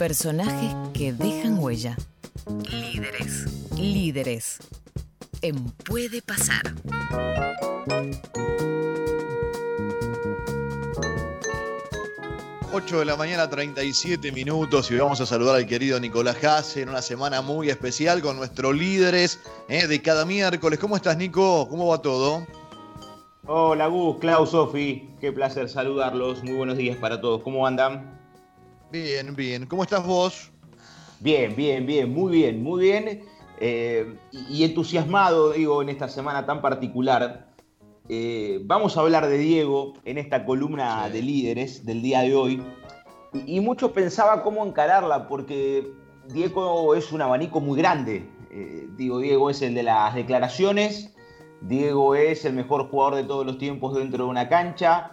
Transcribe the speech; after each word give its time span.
Personajes 0.00 0.74
que 0.94 1.12
dejan 1.12 1.58
huella. 1.58 1.94
Líderes. 2.70 3.44
Líderes. 3.76 4.58
En 5.42 5.62
Puede 5.72 6.22
Pasar. 6.22 6.62
8 12.72 12.98
de 12.98 13.04
la 13.04 13.16
mañana, 13.16 13.50
37 13.50 14.32
minutos, 14.32 14.90
y 14.90 14.96
vamos 14.96 15.20
a 15.20 15.26
saludar 15.26 15.56
al 15.56 15.66
querido 15.66 16.00
Nicolás 16.00 16.42
Hasse 16.42 16.80
en 16.80 16.88
una 16.88 17.02
semana 17.02 17.42
muy 17.42 17.68
especial 17.68 18.22
con 18.22 18.38
nuestros 18.38 18.74
líderes 18.74 19.38
eh, 19.68 19.86
de 19.86 20.00
cada 20.00 20.24
miércoles. 20.24 20.78
¿Cómo 20.78 20.96
estás, 20.96 21.18
Nico? 21.18 21.68
¿Cómo 21.68 21.88
va 21.88 22.00
todo? 22.00 22.46
Hola, 23.44 23.86
Gus, 23.88 24.16
Klaus, 24.18 24.52
Sofi. 24.52 25.10
Qué 25.20 25.30
placer 25.30 25.68
saludarlos. 25.68 26.42
Muy 26.42 26.54
buenos 26.54 26.78
días 26.78 26.96
para 26.96 27.20
todos. 27.20 27.42
¿Cómo 27.42 27.66
andan? 27.66 28.19
Bien, 28.90 29.36
bien. 29.36 29.66
¿Cómo 29.66 29.84
estás 29.84 30.04
vos? 30.04 30.50
Bien, 31.20 31.54
bien, 31.54 31.86
bien. 31.86 32.12
Muy 32.12 32.32
bien, 32.32 32.62
muy 32.62 32.80
bien. 32.82 33.22
Eh, 33.60 34.16
y 34.32 34.64
entusiasmado, 34.64 35.52
digo, 35.52 35.82
en 35.82 35.90
esta 35.90 36.08
semana 36.08 36.46
tan 36.46 36.60
particular 36.60 37.50
eh, 38.08 38.60
vamos 38.64 38.96
a 38.96 39.00
hablar 39.02 39.28
de 39.28 39.38
Diego 39.38 39.92
en 40.04 40.18
esta 40.18 40.44
columna 40.44 41.08
de 41.08 41.22
líderes 41.22 41.86
del 41.86 42.02
día 42.02 42.22
de 42.22 42.34
hoy. 42.34 42.62
Y, 43.46 43.60
mucho 43.60 43.92
pensaba 43.92 44.42
cómo 44.42 44.66
encararla, 44.66 45.28
porque 45.28 45.88
Diego 46.26 46.96
es 46.96 47.12
un 47.12 47.22
abanico 47.22 47.60
muy 47.60 47.78
grande. 47.78 48.28
Eh, 48.50 48.88
digo, 48.96 49.20
Diego 49.20 49.50
es 49.50 49.62
el 49.62 49.74
de 49.74 49.84
las 49.84 50.16
declaraciones, 50.16 51.14
Diego 51.60 52.16
es 52.16 52.44
el 52.44 52.54
mejor 52.54 52.90
jugador 52.90 53.14
de 53.14 53.22
todos 53.22 53.46
los 53.46 53.58
tiempos 53.58 53.94
dentro 53.94 54.24
de 54.24 54.30
una 54.30 54.48
cancha, 54.48 55.12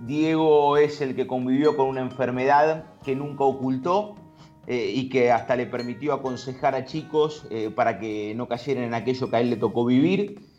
Diego 0.00 0.76
es 0.76 1.00
el 1.00 1.14
que 1.14 1.26
convivió 1.26 1.76
con 1.76 1.88
una 1.88 2.00
enfermedad 2.00 2.84
que 3.04 3.14
nunca 3.14 3.44
ocultó 3.44 4.16
eh, 4.66 4.92
y 4.94 5.08
que 5.08 5.32
hasta 5.32 5.56
le 5.56 5.66
permitió 5.66 6.12
aconsejar 6.14 6.74
a 6.74 6.84
chicos 6.84 7.46
para 7.74 7.98
que 7.98 8.34
no 8.34 8.48
cayeran 8.48 8.84
en 8.84 8.94
aquello 8.94 9.30
que 9.30 9.36
a 9.36 9.40
él 9.40 9.50
le 9.50 9.56
tocó 9.56 9.84
vivir. 9.84 10.50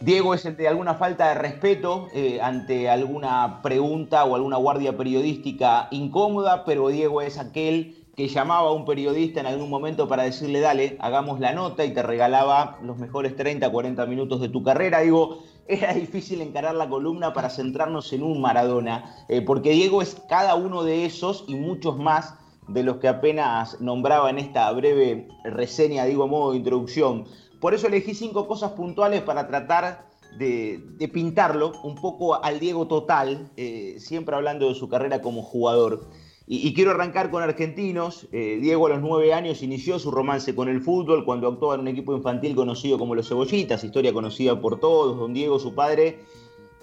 Diego 0.00 0.34
es 0.34 0.44
el 0.44 0.56
de 0.56 0.68
alguna 0.68 0.94
falta 0.94 1.28
de 1.28 1.34
respeto 1.36 2.08
eh, 2.12 2.38
ante 2.42 2.90
alguna 2.90 3.62
pregunta 3.62 4.24
o 4.24 4.34
alguna 4.34 4.58
guardia 4.58 4.94
periodística 4.94 5.88
incómoda, 5.90 6.66
pero 6.66 6.88
Diego 6.88 7.22
es 7.22 7.38
aquel 7.38 8.04
que 8.14 8.28
llamaba 8.28 8.68
a 8.68 8.72
un 8.72 8.84
periodista 8.84 9.40
en 9.40 9.46
algún 9.46 9.70
momento 9.70 10.06
para 10.06 10.24
decirle, 10.24 10.60
dale, 10.60 10.96
hagamos 11.00 11.40
la 11.40 11.52
nota 11.52 11.84
y 11.84 11.94
te 11.94 12.02
regalaba 12.02 12.78
los 12.82 12.98
mejores 12.98 13.36
30, 13.36 13.70
40 13.70 14.04
minutos 14.06 14.40
de 14.42 14.50
tu 14.50 14.62
carrera. 14.62 15.00
Digo, 15.00 15.38
era 15.68 15.94
difícil 15.94 16.40
encarar 16.40 16.74
la 16.74 16.88
columna 16.88 17.32
para 17.32 17.50
centrarnos 17.50 18.12
en 18.12 18.22
un 18.22 18.40
Maradona, 18.40 19.16
eh, 19.28 19.42
porque 19.42 19.70
Diego 19.70 20.02
es 20.02 20.16
cada 20.28 20.54
uno 20.54 20.82
de 20.82 21.04
esos 21.04 21.44
y 21.48 21.54
muchos 21.54 21.98
más 21.98 22.34
de 22.68 22.82
los 22.82 22.96
que 22.96 23.08
apenas 23.08 23.80
nombraba 23.80 24.30
en 24.30 24.38
esta 24.38 24.70
breve 24.72 25.28
reseña, 25.44 26.04
digo, 26.04 26.24
a 26.24 26.26
modo 26.26 26.52
de 26.52 26.58
introducción. 26.58 27.24
Por 27.60 27.74
eso 27.74 27.86
elegí 27.86 28.14
cinco 28.14 28.46
cosas 28.46 28.72
puntuales 28.72 29.22
para 29.22 29.46
tratar 29.46 30.06
de, 30.38 31.08
pintarlo 31.12 31.72
un 31.82 31.94
poco 31.94 32.42
al 32.42 32.60
Diego 32.60 32.86
total, 32.86 33.50
eh, 33.56 33.96
siempre 33.98 34.34
hablando 34.34 34.68
de 34.68 34.74
su 34.74 34.88
carrera 34.88 35.22
como 35.22 35.42
jugador. 35.42 36.08
Y, 36.48 36.72
quiero 36.74 36.92
arrancar 36.92 37.30
con 37.30 37.42
argentinos. 37.42 38.28
Eh, 38.30 38.58
Diego 38.60 38.86
a 38.86 38.90
los 38.90 39.00
nueve 39.00 39.34
años 39.34 39.62
inició 39.62 39.98
su 39.98 40.12
romance 40.12 40.54
con 40.54 40.68
el 40.68 40.80
fútbol 40.80 41.24
cuando 41.24 41.48
actuaba 41.48 41.74
en 41.74 41.80
un 41.80 41.88
equipo 41.88 42.16
infantil 42.16 42.54
conocido 42.54 42.98
como 42.98 43.16
los 43.16 43.28
Cebollitas, 43.28 43.82
historia 43.82 44.12
conocida 44.12 44.60
por 44.60 44.78
todos. 44.78 45.18
Don 45.18 45.34
Diego, 45.34 45.58
su 45.58 45.74
padre, 45.74 46.20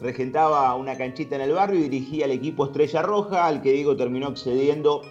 regentaba 0.01 0.75
una 0.75 0.97
canchita 0.97 1.37
en 1.37 1.43
el 1.43 1.53
barrio 1.53 1.79
y 1.79 1.83
dirigía 1.83 2.25
el 2.25 2.31
equipo 2.31 2.65
Estrella 2.65 3.03
Roja, 3.03 3.47
al 3.47 3.61
que 3.61 3.71
Diego 3.71 3.95
terminó 3.95 4.27
accediendo 4.27 5.01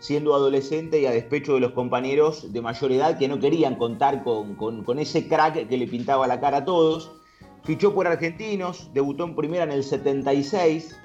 siendo 0.00 0.34
adolescente 0.34 0.98
y 1.00 1.06
a 1.06 1.12
despecho 1.12 1.54
de 1.54 1.60
los 1.60 1.72
compañeros 1.72 2.52
de 2.52 2.62
mayor 2.62 2.90
edad 2.90 3.18
que 3.18 3.28
no 3.28 3.38
querían 3.38 3.76
contar 3.76 4.24
con, 4.24 4.98
ese 4.98 5.28
crack 5.28 5.68
que 5.68 5.76
le 5.76 5.86
pintaba 5.86 6.26
la 6.26 6.40
cara 6.40 6.58
a 6.58 6.64
todos. 6.64 7.12
Fichó 7.62 7.94
por 7.94 8.06
Argentinos, 8.06 8.90
debutó 8.94 9.24
en 9.24 9.36
primera 9.36 9.64
en 9.64 9.72
el 9.72 9.84
76, 9.84 10.96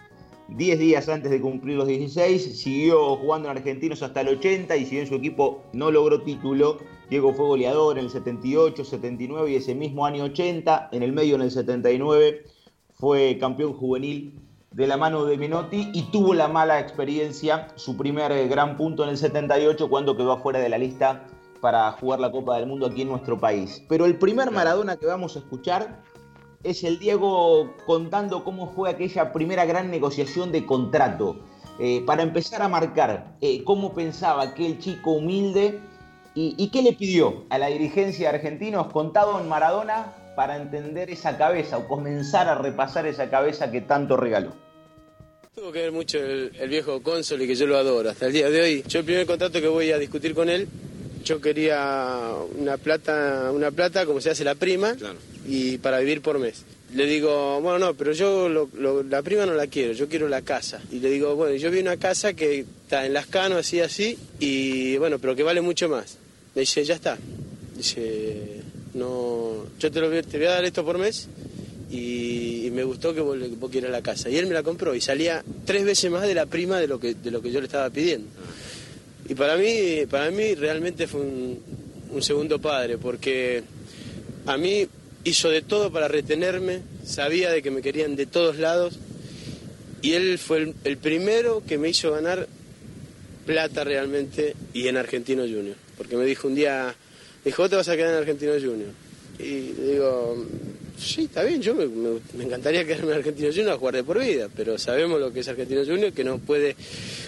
10 0.49 0.79
días 0.79 1.09
antes 1.09 1.31
de 1.31 1.41
cumplir 1.41 1.77
los 1.77 1.87
16, 1.87 2.59
siguió 2.59 3.15
jugando 3.17 3.49
en 3.49 3.57
Argentinos 3.57 4.03
hasta 4.03 4.21
el 4.21 4.29
80 4.29 4.75
y 4.77 4.85
si 4.85 4.95
bien 4.95 5.07
su 5.07 5.15
equipo 5.15 5.63
no 5.73 5.89
logró 5.91 6.21
título, 6.21 6.77
Diego 7.09 7.33
fue 7.33 7.45
goleador 7.45 7.97
en 7.97 8.05
el 8.05 8.11
78, 8.11 8.85
79 8.85 9.51
y 9.51 9.55
ese 9.55 9.73
mismo 9.73 10.05
año 10.05 10.23
80, 10.25 10.89
en 10.91 11.03
el 11.03 11.13
medio 11.13 11.35
en 11.35 11.41
el 11.41 11.51
79 11.51 12.43
fue 12.93 13.37
campeón 13.39 13.73
juvenil 13.73 14.39
de 14.71 14.87
la 14.87 14.97
mano 14.97 15.25
de 15.25 15.37
Menotti 15.37 15.89
y 15.93 16.03
tuvo 16.11 16.33
la 16.33 16.47
mala 16.47 16.79
experiencia, 16.79 17.69
su 17.75 17.95
primer 17.97 18.31
eh, 18.31 18.47
gran 18.47 18.77
punto 18.77 19.03
en 19.03 19.09
el 19.09 19.17
78 19.17 19.89
cuando 19.89 20.15
quedó 20.15 20.33
afuera 20.33 20.59
de 20.59 20.69
la 20.69 20.77
lista 20.77 21.27
para 21.61 21.91
jugar 21.93 22.19
la 22.19 22.31
Copa 22.31 22.57
del 22.57 22.67
Mundo 22.67 22.85
aquí 22.85 23.01
en 23.01 23.07
nuestro 23.07 23.39
país. 23.39 23.83
Pero 23.89 24.05
el 24.05 24.17
primer 24.17 24.51
Maradona 24.51 24.97
que 24.97 25.05
vamos 25.05 25.35
a 25.35 25.39
escuchar 25.39 26.03
es 26.65 26.83
el 26.83 26.97
Diego 26.97 27.75
contando 27.85 28.43
cómo 28.43 28.73
fue 28.73 28.89
aquella 28.89 29.31
primera 29.31 29.65
gran 29.65 29.91
negociación 29.91 30.51
de 30.51 30.65
contrato. 30.65 31.37
Eh, 31.79 32.03
para 32.05 32.23
empezar 32.23 32.61
a 32.61 32.69
marcar 32.69 33.35
eh, 33.41 33.63
cómo 33.63 33.93
pensaba 33.93 34.41
aquel 34.43 34.79
chico 34.79 35.11
humilde 35.11 35.79
y, 36.33 36.55
y, 36.57 36.69
qué 36.69 36.81
le 36.81 36.93
pidió 36.93 37.45
a 37.49 37.57
la 37.57 37.67
dirigencia 37.67 38.29
de 38.29 38.37
argentinos 38.37 38.87
contado 38.93 39.39
en 39.39 39.49
Maradona 39.49 40.13
para 40.37 40.55
entender 40.55 41.09
esa 41.09 41.37
cabeza 41.37 41.77
o 41.77 41.87
comenzar 41.87 42.47
a 42.47 42.55
repasar 42.55 43.05
esa 43.05 43.29
cabeza 43.29 43.71
que 43.71 43.81
tanto 43.81 44.15
regaló. 44.17 44.53
Tuvo 45.53 45.71
que 45.71 45.81
ver 45.81 45.91
mucho 45.91 46.17
el, 46.17 46.51
viejo 46.67 47.01
cónsul 47.03 47.41
y 47.41 47.47
que 47.47 47.55
yo 47.55 47.67
lo 47.67 47.77
adoro 47.77 48.09
hasta 48.09 48.27
el 48.27 48.33
día 48.33 48.49
de 48.49 48.61
hoy. 48.61 48.83
Yo 48.87 48.99
el 48.99 49.05
primer 49.05 49.25
contrato 49.25 49.61
que 49.61 49.67
voy 49.67 49.91
a 49.91 49.97
discutir 49.97 50.33
con 50.33 50.49
él, 50.49 50.67
yo 51.23 51.39
quería 51.39 52.33
una 52.57 52.77
plata, 52.77 53.51
una 53.53 53.71
plata 53.71 54.05
como 54.05 54.19
se 54.19 54.29
hace 54.31 54.43
la 54.43 54.55
prima 54.55 54.95
y 55.47 55.77
para 55.77 55.99
vivir 55.99 56.21
por 56.21 56.39
mes. 56.39 56.63
Le 56.93 57.05
digo, 57.05 57.59
bueno, 57.61 57.79
no, 57.79 57.93
pero 57.93 58.13
yo 58.13 58.47
la 59.09 59.21
prima 59.21 59.45
no 59.45 59.53
la 59.53 59.67
quiero, 59.67 59.93
yo 59.93 60.07
quiero 60.07 60.29
la 60.29 60.41
casa. 60.41 60.81
Y 60.91 60.99
le 60.99 61.09
digo, 61.09 61.35
bueno, 61.35 61.55
yo 61.55 61.71
vi 61.71 61.79
una 61.79 61.97
casa 61.97 62.33
que 62.33 62.59
está 62.59 63.05
en 63.05 63.13
Las 63.13 63.27
Canos, 63.27 63.59
así, 63.59 63.81
así, 63.81 64.17
y 64.39 64.97
bueno, 64.97 65.19
pero 65.19 65.35
que 65.35 65.43
vale 65.43 65.61
mucho 65.61 65.89
más. 65.89 66.17
Me 66.53 66.61
dice, 66.61 66.83
ya 66.85 66.95
está. 66.95 67.17
Dice, 67.75 68.61
no, 68.93 69.65
yo 69.77 69.91
te, 69.91 69.99
lo, 69.99 70.09
voy 70.09 70.19
a 70.19 70.49
dar 70.49 70.63
esto 70.63 70.85
por 70.85 70.97
mes 70.97 71.27
y, 71.91 72.69
me 72.71 72.83
gustó 72.83 73.13
que 73.13 73.21
vos, 73.21 73.37
que 73.71 73.79
a 73.79 73.89
la 73.89 74.01
casa. 74.01 74.29
Y 74.29 74.37
él 74.37 74.47
me 74.47 74.53
la 74.53 74.63
compró 74.63 74.95
y 74.95 75.01
salía 75.01 75.43
tres 75.65 75.85
veces 75.85 76.11
más 76.11 76.23
de 76.23 76.33
la 76.33 76.45
prima 76.45 76.79
de 76.79 76.87
lo 76.87 76.99
que, 76.99 77.13
de 77.13 77.31
lo 77.31 77.41
que 77.41 77.51
yo 77.51 77.59
le 77.59 77.67
estaba 77.67 77.89
pidiendo. 77.89 78.27
Y 79.27 79.33
para 79.35 79.57
mí, 79.57 80.05
para 80.09 80.29
mí 80.29 80.55
realmente 80.55 81.07
fue 81.07 81.21
un, 81.21 82.21
segundo 82.21 82.59
padre, 82.59 82.97
porque 82.97 83.63
a 84.45 84.57
mí 84.57 84.87
hizo 85.25 85.49
de 85.49 85.61
todo 85.61 85.91
para 85.91 86.07
retenerme, 86.07 86.81
sabía 87.05 87.51
de 87.51 87.61
que 87.61 87.71
me 87.71 87.81
querían 87.81 88.15
de 88.15 88.25
todos 88.25 88.57
lados, 88.57 88.97
y 90.01 90.13
él 90.13 90.37
fue 90.37 90.73
el, 90.83 90.97
primero 90.97 91.63
que 91.67 91.77
me 91.77 91.89
hizo 91.89 92.11
ganar 92.11 92.47
plata 93.45 93.83
realmente 93.83 94.55
y 94.73 94.87
en 94.87 94.97
Argentino 94.97 95.43
Junior. 95.43 95.75
Porque 95.97 96.15
me 96.15 96.25
dijo 96.25 96.47
un 96.47 96.55
día, 96.55 96.95
dijo, 97.43 97.67
te 97.67 97.75
vas 97.75 97.89
a 97.89 97.95
quedar 97.95 98.11
en 98.11 98.17
Argentino 98.19 98.53
Junior. 98.53 98.91
Y 99.39 99.71
digo, 99.71 100.45
Sí, 100.97 101.25
está 101.25 101.43
bien, 101.43 101.61
yo 101.61 101.75
me, 101.75 102.43
encantaría 102.43 102.85
quedarme 102.85 103.11
en 103.11 103.17
Argentino 103.17 103.49
Junior 103.49 103.71
a 103.71 103.77
jugar 103.77 103.95
de 103.95 104.03
por 104.03 104.19
vida, 104.19 104.47
pero 104.55 104.77
sabemos 104.77 105.19
lo 105.19 105.33
que 105.33 105.41
es 105.41 105.47
Argentino 105.47 105.83
Junior, 105.83 106.13
que 106.13 106.23
no 106.23 106.37
puede, 106.37 106.75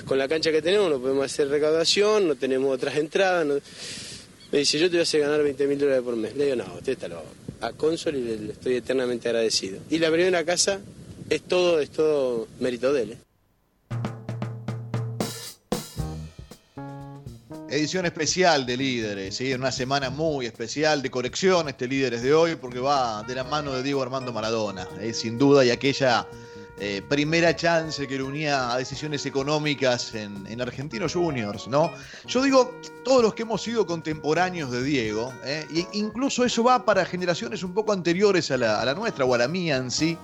con 0.06 0.18
la 0.18 0.28
cancha 0.28 0.52
que 0.52 0.62
tenemos, 0.62 0.90
no 0.90 1.02
podemos 1.02 1.25
hacer 1.25 1.50
recaudación, 1.50 2.29
no 2.29 2.35
tenemos 2.35 2.74
otras 2.74 2.96
entradas. 2.96 3.46
Me 4.52 4.59
dice, 4.59 4.79
yo 4.79 4.88
te 4.88 4.91
voy 4.91 5.00
a 5.00 5.03
hacer 5.03 5.19
ganar 5.19 5.44
20 5.44 5.68
mil 5.68 5.78
dólares 5.78 6.02
por 6.02 6.16
mes. 6.16 6.35
Le 6.38 6.46
digo, 6.46 6.56
no, 6.56 6.75
usted 6.75 6.94
está 6.94 7.09
loco. 7.09 7.25
A 7.62 7.72
Consol 7.73 8.16
y 8.16 8.22
le, 8.22 8.51
estoy 8.51 8.75
eternamente 8.75 9.29
agradecido. 9.29 9.79
Y 9.90 10.00
la 10.00 10.12
primera 10.12 10.44
casa 10.44 10.79
es 11.29 11.41
todo, 11.41 11.79
es 11.79 11.90
todo 11.90 12.47
mérito 12.59 12.94
de 12.94 13.03
él. 13.03 13.12
¿eh? 13.12 13.18
Edición 17.70 18.05
especial 18.05 18.66
de 18.66 18.78
Líderes, 18.78 19.35
¿sí? 19.35 19.53
una 19.53 19.73
semana 19.73 20.09
muy 20.09 20.46
especial 20.46 21.02
de 21.02 21.11
colección 21.11 21.67
este 21.67 21.87
Líderes 21.87 22.22
de 22.22 22.34
hoy 22.34 22.55
porque 22.55 22.79
va 22.79 23.23
de 23.23 23.35
la 23.35 23.43
mano 23.43 23.73
de 23.73 23.84
Diego 23.84 24.02
Armando 24.02 24.32
Maradona, 24.32 24.87
¿eh? 25.02 25.14
sin 25.14 25.37
duda, 25.37 25.66
y 25.66 25.70
aquella 25.70 26.26
eh, 26.79 27.02
primera 27.08 27.56
chance 27.56 28.08
que 28.08 28.18
le 28.18 28.24
unía 28.24 28.72
a 28.72 28.78
decisiones 28.78 29.26
económicas 29.26 30.14
en, 30.14 30.46
en, 30.47 30.62
Argentinos 30.62 31.14
Juniors, 31.14 31.68
¿no? 31.68 31.91
Yo 32.28 32.44
digo, 32.44 32.72
todos 33.03 33.24
los 33.24 33.34
que 33.34 33.44
hemos 33.44 33.64
sido 33.64 33.88
contemporáneos 33.88 34.70
de 34.70 34.84
Diego, 34.84 35.34
¿eh? 35.44 35.66
incluso 35.94 36.46
eso 36.46 36.64
va 36.64 36.85
para 36.85 37.03
generaciones 37.06 37.64
un 37.64 37.74
poco 37.74 37.94
anteriores 37.94 38.52
a 38.52 38.58
la, 38.58 38.94
nuestra 38.94 39.26
o 39.26 39.34
a 39.34 39.38
la 39.40 39.47
mía 39.47 39.78
en 39.78 39.90
sí, 39.90 40.18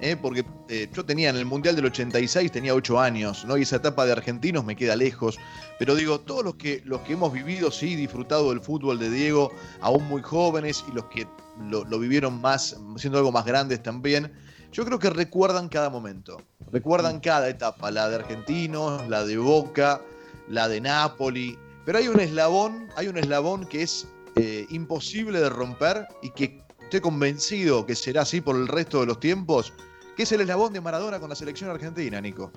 ¿eh? 0.00 0.16
porque 0.16 0.44
eh, 0.68 0.88
yo 0.92 1.04
tenía 1.04 1.30
en 1.30 1.36
el 1.36 1.44
Mundial 1.44 1.76
del 1.76 1.86
86, 1.86 2.50
tenía 2.50 2.74
8 2.74 2.98
años, 2.98 3.44
¿no? 3.44 3.56
y 3.56 3.62
esa 3.62 3.76
etapa 3.76 4.04
de 4.04 4.12
argentinos 4.12 4.64
me 4.64 4.74
queda 4.74 4.96
lejos, 4.96 5.38
pero 5.78 5.94
digo, 5.94 6.18
todos 6.18 6.42
los 6.42 6.56
que, 6.56 6.82
los 6.84 7.02
que 7.02 7.12
hemos 7.12 7.32
vivido, 7.32 7.70
sí, 7.70 7.94
disfrutado 7.94 8.50
del 8.50 8.60
fútbol 8.60 8.98
de 8.98 9.10
Diego, 9.10 9.52
aún 9.80 10.08
muy 10.08 10.22
jóvenes, 10.22 10.84
y 10.88 10.92
los 10.92 11.04
que 11.04 11.26
lo, 11.68 11.84
vivieron 11.98 12.40
más, 12.40 12.76
siendo 12.96 13.18
algo 13.18 13.32
más 13.32 13.44
grandes 13.44 13.82
también, 13.82 14.32
yo 14.72 14.84
creo 14.84 14.98
que 14.98 15.10
recuerdan 15.10 15.68
cada 15.68 15.90
momento, 15.90 16.40
recuerdan 16.70 17.20
cada 17.20 17.48
etapa, 17.48 17.90
la 17.90 18.08
de 18.08 18.16
argentinos, 18.16 19.06
la 19.08 19.24
de 19.24 19.36
Boca, 19.36 20.00
la 20.48 20.68
de 20.68 20.80
Napoli, 20.80 21.58
Pero 21.84 21.98
hay 21.98 22.08
un 22.08 22.20
eslabón, 22.20 22.88
hay 22.94 23.08
un 23.08 23.16
eslabón 23.16 23.66
que 23.66 23.82
es 23.82 24.06
eh, 24.36 24.66
imposible 24.70 25.40
de 25.40 25.48
romper 25.48 26.06
y 26.22 26.30
que 26.30 26.62
estoy 26.82 27.00
convencido 27.00 27.84
que 27.86 27.96
será 27.96 28.22
así 28.22 28.40
por 28.40 28.54
el 28.54 28.68
resto 28.68 29.00
de 29.00 29.06
los 29.06 29.18
tiempos, 29.18 29.72
que 30.16 30.22
es 30.22 30.32
el 30.32 30.42
eslabón 30.42 30.72
de 30.72 30.80
Maradona 30.80 31.18
con 31.18 31.30
la 31.30 31.34
selección 31.34 31.70
argentina, 31.70 32.20
Nico. 32.20 32.52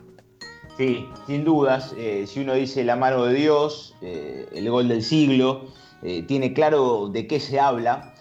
Sí, 0.78 1.08
sin 1.26 1.44
dudas. 1.46 1.94
Eh, 1.98 2.26
si 2.28 2.42
uno 2.42 2.54
dice 2.54 2.84
la 2.84 2.96
mano 2.96 3.26
de 3.26 3.34
Dios, 3.34 3.96
eh, 4.02 4.48
el 4.54 4.70
gol 4.70 4.88
del 4.88 5.02
siglo, 5.02 5.72
tiene 6.28 6.52
claro 6.52 7.08
de 7.08 7.28
qué 7.28 7.40
se 7.40 7.62
habla. 7.62 8.14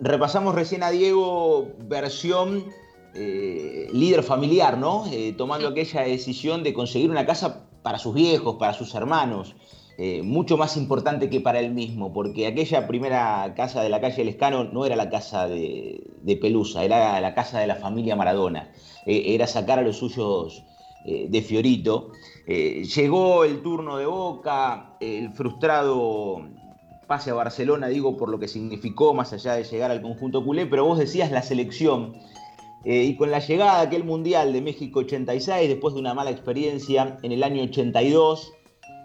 repasamos 0.00 0.54
recién 0.54 0.82
a 0.82 0.90
Diego 0.90 1.72
versión 1.78 2.66
líder 3.14 4.22
familiar, 4.22 4.76
¿no? 4.76 5.04
tomando 5.36 5.68
aquella 5.68 6.02
decisión 6.02 6.62
de 6.62 6.74
conseguir 6.74 7.10
una 7.10 7.24
casa 7.24 7.66
para 7.82 7.98
sus 7.98 8.14
viejos, 8.14 8.56
para 8.56 8.72
sus 8.72 8.94
hermanos. 8.94 9.54
Eh, 9.96 10.22
mucho 10.22 10.56
más 10.56 10.76
importante 10.76 11.30
que 11.30 11.40
para 11.40 11.60
él 11.60 11.72
mismo, 11.72 12.12
porque 12.12 12.48
aquella 12.48 12.88
primera 12.88 13.54
casa 13.54 13.80
de 13.80 13.88
la 13.88 14.00
calle 14.00 14.24
Lescano 14.24 14.64
no 14.64 14.84
era 14.84 14.96
la 14.96 15.08
casa 15.08 15.46
de, 15.46 16.02
Pelusa, 16.40 16.84
era 16.84 17.20
la 17.20 17.32
casa 17.32 17.60
de 17.60 17.68
la 17.68 17.76
familia 17.76 18.16
Maradona, 18.16 18.72
eh, 19.06 19.22
era 19.28 19.46
sacar 19.46 19.78
a 19.78 19.82
los 19.82 19.98
suyos 19.98 20.64
eh, 21.06 21.28
de 21.30 21.42
Fiorito. 21.42 22.10
llegó 22.44 23.44
el 23.44 23.62
turno 23.62 23.98
de 23.98 24.06
Boca, 24.06 24.96
el 24.98 25.32
frustrado 25.32 26.42
pase 27.06 27.30
a 27.30 27.34
Barcelona, 27.34 27.86
digo, 27.86 28.16
por 28.16 28.30
lo 28.30 28.40
que 28.40 28.48
significó 28.48 29.14
más 29.14 29.32
allá 29.32 29.54
de 29.54 29.62
llegar 29.62 29.92
al 29.92 30.02
conjunto 30.02 30.44
culé, 30.44 30.66
pero 30.66 30.84
vos 30.84 30.98
decías 30.98 31.30
la 31.30 31.42
selección. 31.42 32.14
Y 32.84 33.16
con 33.16 33.30
la 33.30 33.38
llegada 33.38 33.80
de 33.80 33.86
aquel 33.86 34.04
Mundial 34.04 34.52
de 34.52 34.60
México 34.60 35.00
86, 35.00 35.68
después 35.68 35.94
de 35.94 36.00
una 36.00 36.14
mala 36.14 36.30
experiencia 36.30 37.18
en 37.22 37.32
el 37.32 37.42
año 37.42 37.62
82, 37.62 38.52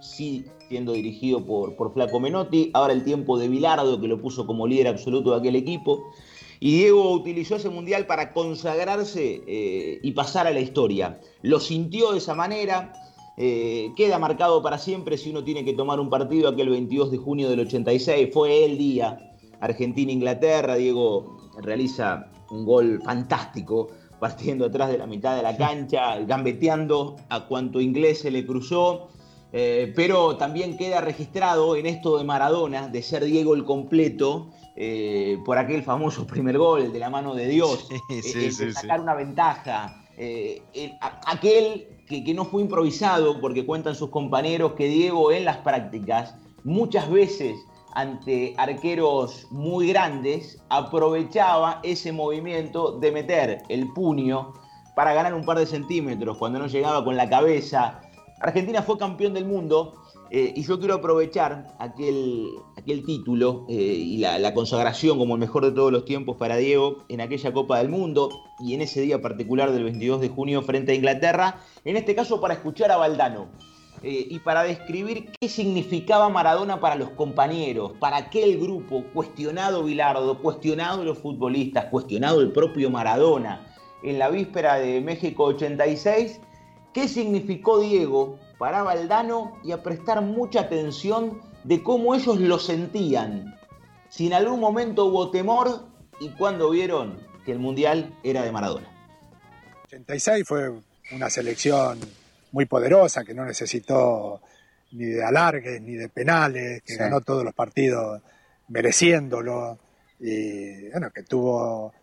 sí 0.02 0.46
siendo 0.70 0.94
dirigido 0.94 1.44
por, 1.44 1.76
por 1.76 1.94
Flaco 1.94 2.20
Menotti, 2.20 2.70
ahora 2.74 2.94
el 2.94 3.04
tiempo 3.04 3.38
de 3.38 3.50
Bilardo, 3.50 4.00
que 4.00 4.08
lo 4.08 4.22
puso 4.22 4.46
como 4.46 4.68
líder 4.68 4.88
absoluto 4.88 5.32
de 5.32 5.38
aquel 5.38 5.56
equipo. 5.56 6.12
Y 6.60 6.78
Diego 6.78 7.12
utilizó 7.12 7.56
ese 7.56 7.70
mundial 7.70 8.06
para 8.06 8.34
consagrarse 8.34 9.42
eh, 9.48 10.00
y 10.02 10.12
pasar 10.12 10.46
a 10.46 10.52
la 10.52 10.60
historia. 10.60 11.20
Lo 11.42 11.60
sintió 11.60 12.12
de 12.12 12.20
esa 12.20 12.36
manera, 12.36 12.94
eh, 13.38 13.92
queda 13.96 14.20
marcado 14.20 14.62
para 14.62 14.78
siempre 14.78 15.18
si 15.18 15.32
uno 15.32 15.44
tiene 15.44 15.66
que 15.66 15.74
tomar 15.74 16.00
un 16.00 16.10
partido 16.10 16.50
aquel 16.50 16.70
22 16.70 17.12
de 17.12 17.18
junio 17.18 17.50
del 17.50 17.62
86. 17.62 18.30
Fue 18.32 18.66
el 18.66 18.78
día 18.78 19.18
Argentina-Inglaterra. 19.62 20.76
Diego 20.76 21.50
realiza 21.62 22.30
un 22.52 22.66
gol 22.66 23.02
fantástico, 23.04 23.90
partiendo 24.20 24.66
atrás 24.66 24.90
de 24.90 24.98
la 24.98 25.08
mitad 25.08 25.36
de 25.36 25.44
la 25.44 25.56
cancha, 25.56 26.20
gambeteando 26.20 27.16
a 27.30 27.46
cuanto 27.46 27.80
inglés 27.80 28.20
se 28.20 28.32
le 28.32 28.46
cruzó. 28.46 29.10
Eh, 29.52 29.92
pero 29.96 30.38
también 30.38 30.78
queda 30.78 31.02
registrado 31.02 31.76
en 31.76 31.88
esto 31.88 32.20
de 32.20 32.24
Maradona, 32.24 32.88
de 32.88 33.02
ser 33.02 33.26
Diego 33.26 33.56
el 33.56 33.66
completo, 33.66 34.52
eh, 34.76 35.40
por 35.44 35.58
aquel 35.58 35.82
famoso 35.82 36.28
primer 36.28 36.58
gol 36.60 36.94
de 36.94 37.00
la 37.00 37.10
mano 37.10 37.34
de 37.34 37.48
Dios, 37.48 37.90
eh, 38.10 38.52
de 38.56 38.74
sacar 38.74 39.02
una 39.02 39.16
ventaja. 39.16 40.06
aquel 41.26 41.88
que, 42.08 42.24
que, 42.24 42.34
no 42.34 42.46
fue 42.46 42.62
improvisado, 42.62 43.40
porque 43.42 43.66
cuentan 43.66 43.96
sus 43.96 44.10
compañeros 44.10 44.74
que 44.74 44.88
Diego 44.88 45.32
en 45.32 45.46
las 45.46 45.58
prácticas, 45.58 46.36
muchas 46.64 47.10
veces 47.10 47.56
ante 47.94 48.54
arqueros 48.58 49.48
muy 49.52 49.88
grandes, 49.88 50.62
aprovechaba 50.70 51.80
ese 51.84 52.12
movimiento 52.12 53.00
de 53.00 53.12
meter 53.12 53.64
el 53.70 53.92
puño 53.94 54.54
para 54.96 55.14
ganar 55.14 55.34
un 55.34 55.46
par 55.46 55.58
de 55.58 55.66
centímetros, 55.66 56.38
cuando 56.38 56.60
no 56.60 56.68
llegaba 56.68 57.04
con 57.04 57.16
la 57.16 57.30
cabeza 57.30 58.02
Argentina 58.40 58.82
fue 58.82 58.98
campeón 58.98 59.34
del 59.34 59.46
mundo 59.46 59.94
eh, 60.32 60.54
y 60.56 60.64
yo 60.64 60.80
quiero 60.80 60.96
aprovechar 60.96 61.76
aquel, 61.80 62.48
aquel 62.78 63.06
título 63.06 63.66
eh, 63.68 63.74
y 63.74 64.18
la, 64.18 64.54
consagración 64.54 65.18
como 65.18 65.36
el 65.36 65.40
mejor 65.40 65.66
de 65.66 65.72
todos 65.72 65.92
los 65.92 66.06
tiempos 66.06 66.38
para 66.38 66.56
Diego 66.56 67.04
en 67.10 67.20
aquella 67.22 67.52
Copa 67.52 67.80
del 67.80 67.90
Mundo 67.90 68.30
y 68.60 68.74
en 68.76 68.82
ese 68.82 69.02
día 69.02 69.22
particular 69.22 69.72
del 69.72 69.84
22 69.84 70.22
de 70.22 70.30
junio 70.30 70.62
frente 70.62 70.94
a 70.94 70.96
Inglaterra, 70.96 71.60
en 71.84 71.98
este 71.98 72.16
caso 72.16 72.40
para 72.40 72.54
escuchar 72.54 72.92
a 72.92 72.98
Valdano. 72.98 73.50
Eh, 74.02 74.28
y 74.30 74.40
para 74.40 74.64
describir 74.64 75.32
qué 75.40 75.50
significaba 75.50 76.30
Maradona 76.30 76.80
para 76.80 76.96
los 76.96 77.10
compañeros, 77.12 77.94
para 78.00 78.18
aquel 78.18 78.60
grupo, 78.60 79.04
cuestionado 79.14 79.84
Bilardo, 79.84 80.40
cuestionado 80.42 81.04
los 81.04 81.18
futbolistas, 81.18 81.86
cuestionado 81.86 82.42
el 82.42 82.52
propio 82.52 82.90
Maradona, 82.90 83.76
en 84.04 84.20
la 84.20 84.30
víspera 84.30 84.76
de 84.76 85.02
México 85.02 85.44
86 85.46 86.40
qué 86.94 87.08
significó 87.08 87.80
Diego 87.80 88.40
para 88.58 88.84
Valdano 88.84 89.58
y 89.64 89.72
a 89.72 89.84
prestar 89.84 90.22
mucha 90.22 90.62
atención 90.62 91.42
de 91.64 91.84
cómo 91.84 92.16
ellos 92.16 92.40
lo 92.40 92.60
sentían. 92.60 93.56
Si 94.10 94.28
en 94.28 94.34
algún 94.34 94.60
momento 94.60 95.06
hubo 95.06 95.30
temor 95.30 95.88
y 96.20 96.30
cuando 96.30 96.70
vieron 96.72 97.20
que 97.46 97.52
el 97.52 97.60
Mundial 97.60 98.14
era 98.24 98.44
de 98.44 98.52
Maradona. 98.52 98.88
86 99.86 100.44
fue 100.48 100.72
una 101.12 101.30
selección 101.30 102.00
muy 102.52 102.66
poderosa 102.66 103.24
que 103.24 103.34
no 103.34 103.46
necesitó 103.46 104.42
ni 104.92 105.06
de 105.06 105.24
alargues 105.24 105.82
ni 105.82 105.94
de 105.94 106.10
penales, 106.10 106.82
que 106.84 106.96
ganó 106.96 107.22
todos 107.22 107.44
los 107.44 107.54
partidos 107.54 108.22
mereciéndolo 108.70 109.78
y 110.20 110.90
bueno, 110.90 111.12
que 111.12 111.24
tuvo 111.24 111.94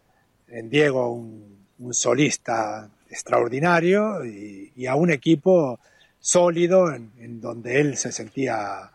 en 0.49 0.71
Diego 0.71 1.11
un, 1.13 1.67
un 1.79 1.95
solista 1.95 2.89
extraordinario 3.11 4.25
y, 4.25 4.87
a 4.87 4.95
un 4.95 5.11
equipo 5.11 5.79
sólido 6.21 6.93
en, 6.93 7.41
donde 7.41 7.81
él 7.81 7.97
se 7.97 8.13
sentía 8.13 8.91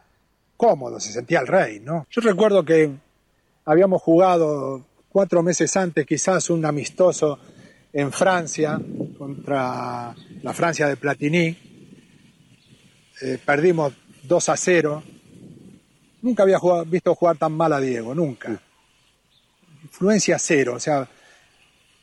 cómodo, 0.57 0.99
se 0.99 1.11
sentía 1.11 1.39
el 1.39 1.47
rey, 1.47 1.79
¿no? 1.79 2.05
Yo 2.09 2.21
recuerdo 2.21 2.63
que 2.63 2.91
habíamos 3.65 4.01
jugado 4.01 4.85
cuatro 5.09 5.41
meses 5.43 5.75
antes 5.77 6.05
quizás 6.05 6.49
un 6.49 6.65
amistoso 6.65 7.39
en 7.93 8.11
Francia 8.11 8.79
contra 9.21 10.15
la 10.41 10.51
Francia 10.51 10.87
de 10.87 10.97
Platini. 10.97 11.55
Eh, 13.21 13.37
perdimos 13.45 13.93
2 14.23 14.49
a 14.49 14.57
0. 14.57 15.03
Nunca 16.23 16.41
había 16.41 16.57
visto 16.87 17.13
jugar 17.13 17.37
tan 17.37 17.51
mal 17.51 17.71
a 17.71 17.79
Diego, 17.79 18.15
nunca. 18.15 18.59
Influencia 19.83 20.39
cero, 20.39 20.73
o 20.75 20.79
sea, 20.79 21.07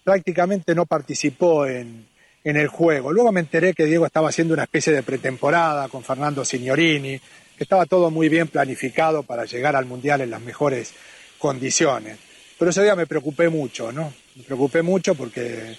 prácticamente 0.05 0.77
no 0.77 0.87
participó 0.87 1.67
en, 1.67 2.07
el 2.45 2.69
juego. 2.69 3.13
Luego 3.13 3.33
me 3.33 3.41
enteré 3.41 3.75
que 3.75 3.87
Diego 3.87 4.07
estaba 4.07 4.29
haciendo 4.29 4.55
una 4.55 4.63
especie 4.63 4.93
de 4.93 5.03
pretemporada 5.03 5.89
con 5.89 6.05
Fernando 6.05 6.45
Signorini, 6.45 7.19
que 7.19 7.65
estaba 7.65 7.85
todo 7.87 8.13
muy 8.13 8.29
bien 8.29 8.47
planificado 8.47 9.25
para 9.25 9.45
llegar 9.45 9.75
al 9.75 9.87
Mundial 9.87 10.21
en 10.21 10.31
las 10.31 10.41
mejores 10.41 10.95
condiciones. 11.37 12.17
Pero 12.57 12.71
ese 12.71 12.85
día 12.85 12.95
me 12.95 13.09
preocupé 13.09 13.49
mucho, 13.49 13.91
¿no? 13.91 14.15
Me 14.37 14.45
preocupé 14.45 14.83
mucho 14.83 15.17
porque, 15.17 15.77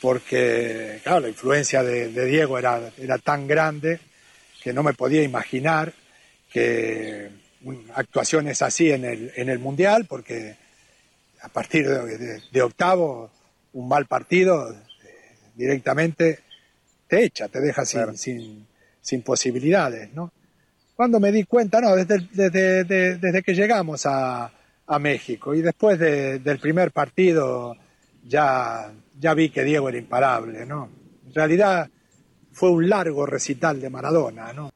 porque 0.00 1.00
claro, 1.02 1.20
la 1.20 1.28
influencia 1.28 1.82
de, 1.82 2.08
Diego 2.26 2.58
era, 2.58 2.92
era 2.98 3.18
tan 3.18 3.46
grande 3.46 4.00
que 4.62 4.72
no 4.72 4.82
me 4.82 4.94
podía 4.94 5.22
imaginar 5.22 5.92
que 6.52 7.30
actuaciones 7.94 8.62
así 8.62 8.90
en 8.90 9.04
el, 9.04 9.32
en 9.36 9.48
el 9.48 9.58
Mundial, 9.58 10.06
porque 10.08 10.56
a 11.42 11.48
partir 11.48 11.86
de 11.88 12.62
octavo 12.62 13.30
un 13.72 13.88
mal 13.88 14.06
partido, 14.06 14.72
eh, 14.72 14.76
directamente 15.54 16.40
te 17.06 17.24
echa, 17.24 17.48
te 17.48 17.60
deja 17.60 17.84
sin, 17.84 18.66
sin, 19.00 19.22
posibilidades, 19.22 20.12
¿no? 20.12 20.32
Cuando 20.94 21.18
me 21.18 21.32
di 21.32 21.44
cuenta, 21.44 21.80
no, 21.80 21.96
desde, 21.96 22.28
desde, 22.84 23.42
que 23.42 23.54
llegamos 23.54 24.06
a, 24.06 24.52
México 24.98 25.54
y 25.54 25.62
después 25.62 26.00
del 26.00 26.58
primer 26.58 26.90
partido 26.90 27.76
ya, 28.30 28.92
ya 29.18 29.34
vi 29.34 29.50
que 29.50 29.64
Diego 29.64 29.88
era 29.88 29.98
imparable, 29.98 30.64
¿no? 30.64 30.88
En 31.26 31.34
realidad 31.34 31.90
fue 32.52 32.70
un 32.70 32.88
largo 32.88 33.26
recital 33.26 33.80
de 33.80 33.90
Maradona, 33.90 34.52
¿no? 34.52 34.70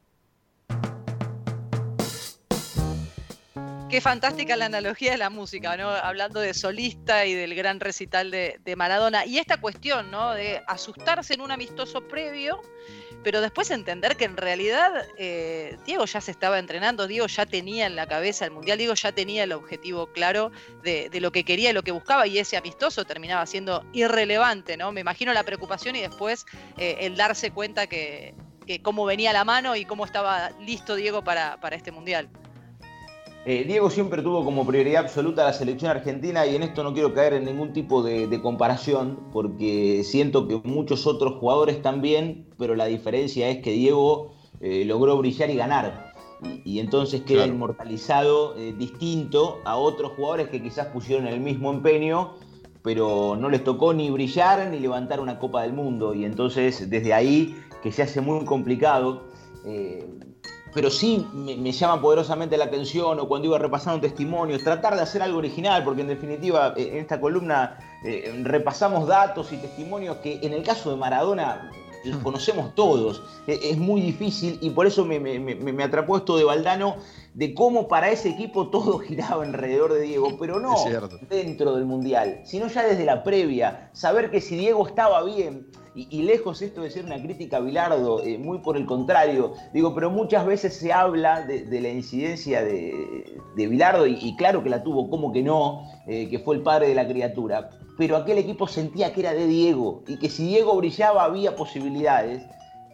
Qué 3.95 4.01
fantástica 4.01 4.57
la 4.57 4.67
analogía 4.67 5.13
de 5.13 5.19
la 5.19 5.31
música, 5.31 5.77
¿no? 5.77 5.89
Hablando 5.89 6.41
de 6.41 6.53
solista 6.53 7.27
y 7.27 7.35
del 7.35 7.55
gran 7.55 7.79
recital 7.79 8.33
de, 8.33 8.75
Maradona. 8.77 9.25
Y 9.25 9.39
esta 9.39 9.59
cuestión, 9.59 10.11
¿no? 10.11 10.33
De 10.33 10.61
asustarse 10.67 11.35
en 11.35 11.41
un 11.41 11.53
amistoso 11.53 12.01
previo, 12.09 12.61
pero 13.23 13.41
después 13.41 13.71
entender 13.71 14.17
que 14.17 14.25
en 14.25 14.37
realidad 14.37 15.07
eh, 15.17 15.79
Diego 15.87 16.07
ya 16.07 16.21
se 16.21 16.33
estaba 16.33 16.59
entrenando, 16.59 17.07
Diego 17.07 17.29
ya 17.29 17.47
tenía 17.47 17.87
en 17.87 17.95
la 17.95 18.09
cabeza 18.09 18.45
el 18.45 18.51
Mundial, 18.51 18.79
Diego 18.79 18.95
ya 18.95 19.13
tenía 19.13 19.45
el 19.45 19.53
objetivo 19.53 20.09
claro 20.09 20.51
de, 20.83 21.09
lo 21.21 21.31
que 21.31 21.45
quería 21.45 21.71
y 21.71 21.73
lo 21.73 21.85
que 21.85 21.93
buscaba, 21.93 22.27
y 22.27 22.41
ese 22.41 22.57
amistoso 22.57 23.05
terminaba 23.05 23.47
siendo 23.47 23.85
irrelevante, 23.93 24.77
¿no? 24.77 24.91
Me 24.91 25.03
imagino 25.03 25.33
la 25.33 25.45
preocupación 25.45 25.95
y 25.95 26.01
después 26.01 26.47
eh, 26.79 26.97
el 26.99 27.15
darse 27.15 27.53
cuenta 27.53 27.87
que, 27.87 28.35
cómo 28.83 29.05
venía 29.05 29.33
la 29.33 29.45
mano 29.45 29.77
y 29.77 29.85
cómo 29.85 30.05
estaba 30.05 30.51
listo 30.59 30.97
Diego 30.97 31.23
para 31.23 31.77
este 31.77 31.93
Mundial. 31.93 32.29
Eh, 33.47 33.65
Diego 33.67 33.91
siempre 33.91 34.23
tuvo 34.23 34.43
como 34.43 34.67
prioridad 34.67 35.03
absoluta 35.03 35.45
la 35.45 35.53
selección 35.53 35.91
argentina 35.91 36.47
y 36.47 36.57
en 36.57 36.63
esto 36.63 36.83
no 36.83 36.95
quiero 36.95 37.13
caer 37.13 37.35
en 37.35 37.45
ningún 37.45 37.75
tipo 37.75 38.03
de, 38.03 38.41
comparación 38.41 39.19
porque 39.33 40.03
siento 40.03 40.49
que 40.49 40.63
muchos 40.65 41.07
otros 41.07 41.35
jugadores 41.35 41.83
también, 41.83 42.47
pero 42.57 42.75
la 42.75 42.87
diferencia 42.87 43.51
es 43.51 43.59
que 43.59 43.73
Diego 43.73 44.33
eh, 44.61 44.87
logró 44.87 45.19
brillar 45.19 45.51
y 45.51 45.57
ganar. 45.57 46.15
y, 46.65 46.79
entonces 46.79 47.21
queda 47.23 47.47
inmortalizado 47.47 48.57
eh, 48.57 48.75
distinto 48.79 49.61
a 49.67 49.77
otros 49.77 50.13
jugadores 50.13 50.49
que 50.49 50.63
quizás 50.63 50.87
pusieron 50.87 51.27
el 51.27 51.41
mismo 51.41 51.71
empeño, 51.71 52.37
pero 52.83 53.37
no 53.39 53.51
les 53.51 53.63
tocó 53.63 53.93
ni 53.93 54.11
brillar 54.11 54.71
ni 54.71 54.79
levantar 54.81 55.21
una 55.21 55.39
Copa 55.39 55.63
del 55.63 55.75
Mundo. 55.75 56.15
Y 56.15 56.25
entonces 56.25 56.89
desde 56.89 57.13
ahí 57.13 57.55
que 57.83 57.93
se 57.93 58.03
hace 58.05 58.23
muy 58.23 58.47
complicado. 58.47 59.25
Eh, 60.75 60.81
pero 60.81 60.91
sí 60.91 61.27
me, 61.33 61.73
llama 61.73 62.01
poderosamente 62.01 62.57
la 62.57 62.65
atención 62.65 63.21
o 63.21 63.29
cuando 63.29 63.49
iba 63.49 63.59
repasando 63.59 64.01
testimonios, 64.01 64.63
tratar 64.63 64.97
de 64.97 65.03
hacer 65.03 65.23
algo 65.23 65.39
original, 65.39 65.85
porque 65.85 66.03
en 66.03 66.09
definitiva 66.09 66.75
eh, 66.77 66.91
en 66.93 66.99
esta 66.99 67.21
columna 67.21 67.79
repasamos 68.43 69.09
datos 69.09 69.51
y 69.51 69.57
testimonios 69.57 70.19
que 70.19 70.39
en 70.43 70.53
el 70.53 70.63
caso 70.63 70.91
de 70.91 70.97
Maradona 70.97 71.71
los 72.05 72.19
conocemos 72.19 72.75
todos. 72.75 73.23
E, 73.47 73.71
es 73.71 73.79
muy 73.79 74.01
difícil 74.01 74.59
y 74.61 74.71
por 74.71 74.87
eso 74.87 75.05
me, 75.05 75.85
atrapó 75.85 76.17
esto 76.17 76.37
de 76.37 76.45
Valdano, 76.45 76.97
de 77.35 77.55
cómo 77.55 77.89
para 77.89 78.11
ese 78.11 78.31
equipo 78.31 78.69
todo 78.69 78.99
giraba 79.07 79.45
alrededor 79.45 79.95
de 79.95 80.03
Diego, 80.03 80.37
pero 80.39 80.61
no 80.61 80.77
dentro 81.29 81.75
del 81.75 81.85
Mundial, 81.85 82.43
sino 82.45 82.69
ya 82.69 82.83
desde 82.83 83.05
la 83.05 83.23
previa. 83.23 83.91
Saber 83.93 84.31
que 84.31 84.41
si 84.41 84.57
Diego 84.57 84.87
estaba 84.87 85.23
bien, 85.25 85.67
y, 85.95 86.23
lejos 86.23 86.61
esto 86.63 86.83
de 86.83 86.91
ser 86.91 87.05
una 87.05 87.23
crítica 87.23 87.59
a 87.59 87.61
Bilardo, 87.61 88.23
eh, 88.25 88.37
muy 88.37 88.59
por 88.59 88.77
el 88.77 88.85
contrario, 88.85 89.53
digo, 89.73 89.95
pero 89.95 90.11
muchas 90.11 90.45
veces 90.45 90.75
se 90.75 90.93
habla 90.93 91.43
de, 91.43 91.81
la 91.81 91.89
incidencia 91.89 92.63
de, 92.63 93.39
de 93.57 93.67
Bilardo, 93.69 94.07
y, 94.07 94.35
claro 94.37 94.63
que 94.63 94.71
la 94.71 94.83
tuvo, 94.83 95.09
como 95.09 95.33
que 95.33 95.43
no, 95.43 95.83
eh, 96.07 96.29
que 96.29 96.41
fue 96.41 96.57
el 96.57 96.63
padre 96.63 96.89
de 96.89 96.95
la 96.95 97.07
criatura 97.07 97.71
pero 97.97 98.17
aquel 98.17 98.39
equipo 98.39 98.67
sentía 98.67 99.13
que 99.13 99.21
era 99.21 99.33
de 99.33 99.47
Diego 99.47 100.03
y 100.07 100.19
que 100.19 100.29
si 100.29 100.47
Diego 100.47 100.77
brillaba 100.77 101.25
había 101.25 101.55
posibilidades 101.55 102.43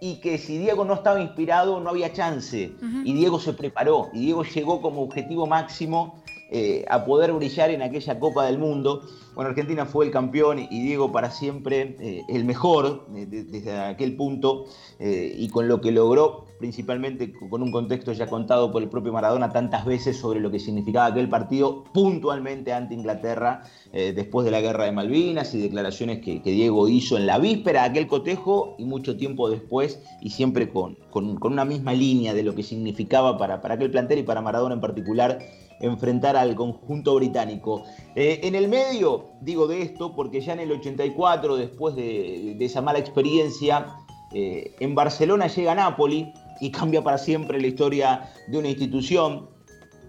y 0.00 0.16
que 0.16 0.38
si 0.38 0.58
Diego 0.58 0.84
no 0.84 0.94
estaba 0.94 1.20
inspirado 1.20 1.80
no 1.80 1.90
había 1.90 2.12
chance. 2.12 2.72
Y 3.04 3.12
Diego 3.12 3.38
se 3.38 3.52
preparó 3.52 4.08
y 4.12 4.20
Diego 4.20 4.44
llegó 4.44 4.80
como 4.80 5.02
objetivo 5.02 5.46
máximo 5.46 6.22
eh, 6.50 6.84
a 6.88 7.04
poder 7.04 7.32
brillar 7.32 7.70
en 7.70 7.82
aquella 7.82 8.18
Copa 8.18 8.44
del 8.46 8.58
Mundo. 8.58 9.02
Bueno, 9.34 9.50
Argentina 9.50 9.86
fue 9.86 10.06
el 10.06 10.10
campeón 10.10 10.58
y 10.58 10.82
Diego 10.82 11.12
para 11.12 11.30
siempre 11.30 11.96
eh, 12.00 12.22
el 12.28 12.44
mejor 12.44 13.06
eh, 13.14 13.26
desde 13.26 13.78
aquel 13.78 14.16
punto 14.16 14.66
y 15.02 15.48
con 15.48 15.66
lo 15.66 15.80
que 15.80 15.92
logró, 15.92 16.44
principalmente 16.58 17.32
con 17.32 17.62
un 17.62 17.72
contexto 17.72 18.12
ya 18.12 18.26
contado 18.26 18.70
por 18.70 18.82
el 18.82 18.90
propio 18.90 19.14
Maradona 19.14 19.50
tantas 19.50 19.86
veces 19.86 20.18
sobre 20.18 20.40
lo 20.40 20.50
que 20.50 20.58
significaba 20.58 21.06
aquel 21.06 21.26
partido 21.26 21.84
puntualmente 21.94 22.74
ante 22.74 22.92
Inglaterra 22.94 23.62
después 23.92 24.44
de 24.44 24.50
la 24.50 24.60
guerra 24.60 24.84
de 24.84 24.92
Malvinas 24.92 25.54
y 25.54 25.60
declaraciones 25.62 26.18
que, 26.18 26.42
Diego 26.44 26.86
hizo 26.88 27.16
en 27.16 27.26
la 27.26 27.38
víspera 27.38 27.84
de 27.84 27.88
aquel 27.88 28.08
cotejo 28.08 28.74
y 28.76 28.84
mucho 28.84 29.16
tiempo 29.16 29.48
después 29.48 30.02
y 30.20 30.30
siempre 30.30 30.68
con, 30.68 30.96
con, 31.08 31.38
una 31.42 31.64
misma 31.64 31.94
línea 31.94 32.34
de 32.34 32.42
lo 32.42 32.54
que 32.54 32.62
significaba 32.62 33.38
para, 33.38 33.62
para 33.62 33.74
aquel 33.76 33.90
plantel 33.90 34.18
y 34.18 34.22
para 34.22 34.42
Maradona 34.42 34.74
en 34.74 34.82
particular 34.82 35.38
enfrentar 35.80 36.36
al 36.36 36.54
conjunto 36.54 37.14
británico. 37.16 37.82
Eh, 38.14 38.40
en 38.44 38.54
el 38.54 38.68
medio, 38.68 39.19
digo 39.40 39.66
de 39.66 39.82
esto, 39.82 40.14
porque 40.14 40.40
ya 40.40 40.52
en 40.52 40.60
el 40.60 40.72
84, 40.72 41.56
después 41.56 41.94
de, 41.94 42.56
esa 42.60 42.82
mala 42.82 42.98
experiencia, 42.98 43.86
eh, 44.32 44.74
en 44.80 44.94
Barcelona 44.94 45.46
llega 45.46 45.74
Napoli 45.74 46.32
y 46.60 46.70
cambia 46.70 47.02
para 47.02 47.18
siempre 47.18 47.60
la 47.60 47.66
historia 47.66 48.30
de 48.48 48.58
una 48.58 48.68
institución. 48.68 49.48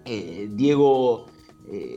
Eh, 0.04 0.48
Diego 0.52 1.26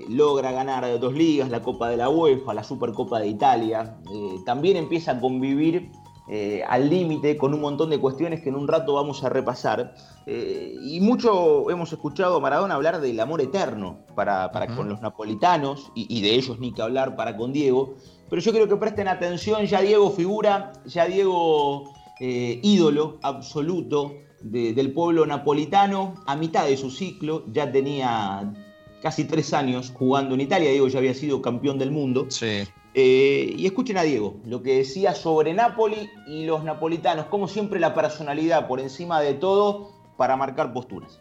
logra 0.10 0.52
ganar 0.52 1.00
dos 1.00 1.14
ligas, 1.14 1.50
la 1.50 1.62
Copa 1.62 1.90
de 1.90 1.98
la 1.98 2.08
UEFA, 2.08 2.54
la 2.54 2.64
Supercopa 2.64 3.20
de 3.20 3.28
Italia. 3.28 3.98
también 4.46 4.78
empieza 4.78 5.14
a 5.14 5.20
convivir 5.20 5.90
eh, 6.28 6.64
al 6.68 6.90
límite 6.90 7.38
con 7.38 7.54
un 7.54 7.62
montón 7.62 7.92
de 7.92 8.00
cuestiones 8.00 8.42
que 8.42 8.50
en 8.50 8.56
un 8.56 8.68
rato 8.68 8.94
vamos 8.94 9.24
a 9.24 9.30
repasar. 9.30 9.94
Eh, 10.26 10.76
y 10.82 11.00
mucho 11.00 11.70
hemos 11.70 11.94
escuchado 11.94 12.38
a 12.38 12.40
Maradona 12.40 12.76
hablar 12.76 13.00
del 13.00 13.20
amor 13.20 13.42
eterno 13.42 14.00
para, 14.16 14.50
con 14.76 14.90
los 14.90 15.02
napolitanos, 15.02 15.92
y, 15.94 16.22
de 16.22 16.34
ellos 16.34 16.60
ni 16.60 16.74
que 16.74 16.82
hablar 16.82 17.16
para 17.16 17.38
con 17.38 17.54
Diego. 17.54 17.96
Pero 18.30 18.42
yo 18.42 18.52
quiero 18.52 18.68
que 18.68 18.76
presten 18.78 19.08
atención, 19.08 19.66
ya 19.66 19.82
Diego 19.82 20.10
figura, 20.10 20.74
ya 20.86 21.06
Diego 21.06 21.94
eh, 22.20 22.60
ídolo 22.64 23.20
absoluto 23.22 24.14
del 24.42 24.94
pueblo 24.94 25.26
napolitano, 25.26 26.16
a 26.28 26.36
mitad 26.36 26.66
de 26.66 26.78
su 26.78 26.92
ciclo, 26.92 27.44
ya 27.52 27.72
tenía 27.72 28.54
casi 29.02 29.26
tres 29.26 29.54
años 29.54 29.92
jugando 29.92 30.36
en 30.36 30.42
Italia, 30.42 30.70
Diego 30.70 30.88
ya 30.88 31.00
había 31.00 31.14
sido 31.14 31.42
campeón 31.42 31.80
del 31.80 31.92
mundo. 31.92 32.26
Sí. 32.30 32.64
Eh, 32.98 33.54
y 33.58 33.66
escuchen 33.66 33.98
a 33.98 34.04
Diego, 34.04 34.36
lo 34.46 34.64
que 34.64 34.78
decía 34.78 35.14
sobre 35.14 35.54
Napoli 35.54 36.10
y 36.28 36.46
los 36.46 36.64
napolitanos, 36.64 37.26
como 37.26 37.50
siempre 37.50 37.78
la 37.78 37.94
personalidad 37.94 38.70
por 38.70 38.80
encima 38.80 39.20
de 39.20 39.34
todo 39.34 39.90
para 40.16 40.38
marcar 40.38 40.72
posturas. 40.72 41.20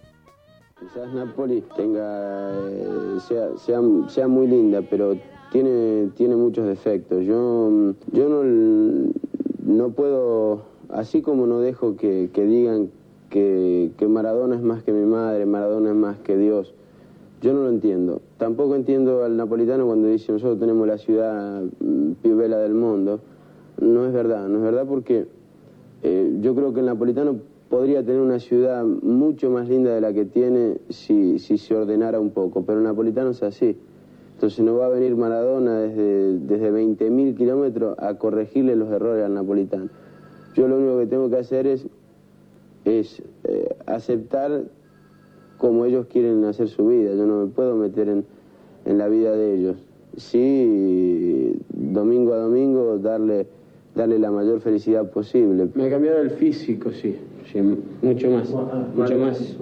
Quizás 0.79 1.13
Napoli 1.13 1.65
tenga, 1.75 2.53
eh, 2.71 3.19
sea, 3.27 3.49
sea, 4.07 4.29
muy 4.29 4.47
linda, 4.47 4.83
pero 4.89 5.17
tiene, 5.51 6.37
muchos 6.37 6.65
defectos. 6.69 7.27
Yo, 7.27 7.35
no, 8.13 8.45
no 9.65 9.89
puedo, 9.91 10.63
así 10.91 11.23
como 11.23 11.49
no 11.49 11.59
dejo 11.59 11.97
que, 11.97 12.31
digan 12.33 12.93
que 13.31 14.07
Maradona 14.09 14.55
es 14.55 14.63
más 14.63 14.85
que 14.85 14.93
mi 14.93 15.07
madre, 15.07 15.45
Maradona 15.45 15.91
es 15.91 15.97
más 15.97 16.19
que 16.21 16.37
Dios, 16.37 16.73
yo 17.45 17.53
no 17.53 17.65
lo 17.65 17.69
entiendo. 17.69 18.23
Tampoco 18.39 18.75
entiendo 18.75 19.23
al 19.23 19.37
napolitano 19.37 19.85
cuando 19.85 20.09
dice 20.09 20.33
nosotros 20.33 20.59
tenemos 20.59 20.89
la 20.89 20.97
ciudad 20.97 21.63
mm, 21.63 22.13
pibela 22.23 22.57
del 22.57 22.73
mundo. 22.73 23.21
No 23.79 24.07
es 24.07 24.15
verdad, 24.15 24.49
no 24.49 24.57
es 24.59 24.65
verdad 24.65 24.87
porque 24.89 25.27
eh, 26.03 26.39
yo 26.41 26.55
creo 26.55 26.73
que 26.73 26.81
el 26.81 26.87
napolitano 26.87 27.37
podría 27.69 28.03
tener 28.03 28.23
una 28.23 28.39
ciudad 28.39 28.83
mucho 28.83 29.51
más 29.51 29.69
linda 29.69 29.95
de 29.95 30.01
la 30.01 30.15
que 30.15 30.25
tiene 30.25 30.79
si, 30.89 31.39
si 31.39 31.59
se 31.59 31.77
ordenara 31.77 32.19
un 32.19 32.31
poco, 32.31 32.65
pero 32.65 32.79
el 32.79 32.85
napolitano 32.85 33.31
es 33.31 33.43
así. 33.43 33.77
Entonces 34.33 34.65
no 34.65 34.77
va 34.77 34.87
a 34.87 34.89
venir 34.89 35.15
Maradona 35.15 35.81
desde, 35.81 36.39
desde 36.39 36.73
20.000 36.73 37.37
kilómetros 37.37 37.95
a 37.99 38.15
corregirle 38.15 38.75
los 38.75 38.91
errores 38.91 39.23
al 39.23 39.35
napolitano. 39.35 39.91
Yo 40.55 40.67
lo 40.67 40.79
único 40.79 40.99
que 40.99 41.07
tengo 41.07 41.29
que 41.29 41.37
hacer 41.37 41.67
es, 41.67 41.87
es 42.87 43.23
eh, 43.45 43.77
aceptar 43.85 44.65
como 45.59 45.85
ellos 45.85 46.07
quieren 46.07 46.45
hacer 46.45 46.69
su 46.69 46.87
vida. 46.87 47.15
Yo 47.15 47.27
no 47.27 47.45
me 47.45 47.53
puedo 47.53 47.77
meter 47.77 48.09
en, 48.09 48.25
en 48.85 48.99
la 48.99 49.09
vida 49.09 49.37
de 49.37 49.55
ellos. 49.55 49.77
Sí, 50.17 51.57
domingo 51.71 52.35
a 52.35 52.39
domingo 52.39 52.99
darle, 52.99 53.47
darle 53.95 54.19
la 54.19 54.31
mayor 54.31 54.61
felicidad 54.61 55.11
posible. 55.11 55.69
Me 55.75 55.87
ha 55.87 55.91
cambiado 55.91 56.21
el 56.23 56.31
físico, 56.31 56.91
sí 56.93 57.17
mucho 58.03 58.31
más, 58.31 58.51
mucho 58.97 59.19
más 59.19 59.57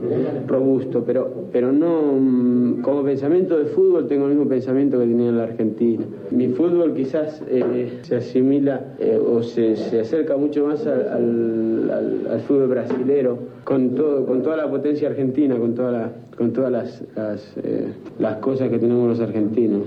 robusto, 0.47 1.03
pero, 1.05 1.31
pero 1.53 1.73
no, 1.73 2.15
mm, 2.19 2.81
como 2.83 3.03
pensamiento 3.03 3.59
de 3.59 3.67
fútbol 3.67 4.07
tengo 4.09 4.27
el 4.27 4.31
mismo 4.31 4.49
pensamiento 4.49 4.99
que 4.99 5.07
tenía 5.07 5.29
en 5.29 5.37
la 5.37 5.45
Argentina. 5.45 6.05
Mi 6.31 6.49
fútbol 6.49 6.95
quizás 6.95 7.43
eh, 7.49 7.99
se 8.03 8.17
asimila 8.17 8.95
eh, 8.99 9.19
o 9.19 9.43
se, 9.43 9.77
se, 9.77 10.01
acerca 10.01 10.37
mucho 10.37 10.67
más 10.67 10.87
al, 10.87 11.91
al, 12.31 12.41
fútbol 12.47 12.69
brasilero, 12.69 13.39
con, 13.65 13.91
todo, 13.91 14.25
con 14.27 14.43
toda 14.43 14.57
la 14.57 14.71
potencia 14.71 15.09
argentina, 15.09 15.57
con, 15.57 15.75
toda 15.75 15.93
la, 15.93 16.13
con 16.37 16.53
todas 16.53 16.73
las, 16.73 17.05
las, 17.15 17.57
eh, 17.63 17.89
las 18.19 18.37
cosas 18.37 18.71
que 18.71 18.79
tenemos 18.79 19.09
los 19.09 19.21
argentinos. 19.21 19.83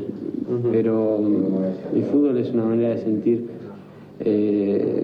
Pero 0.72 1.18
mm, 1.20 1.96
mi 1.96 2.02
fútbol 2.04 2.38
es 2.38 2.52
una 2.52 2.66
manera 2.66 2.90
de 2.90 2.98
sentir 3.00 3.56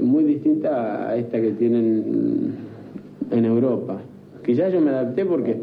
muy 0.02 0.24
distinta 0.24 1.10
a 1.10 1.18
esta 1.18 1.42
que 1.42 1.52
tienen 1.52 2.71
en 3.32 3.46
Europa. 3.46 4.02
Quizás 4.46 4.74
yo 4.74 4.82
me 4.82 4.92
adapté 4.92 5.26
porque 5.26 5.62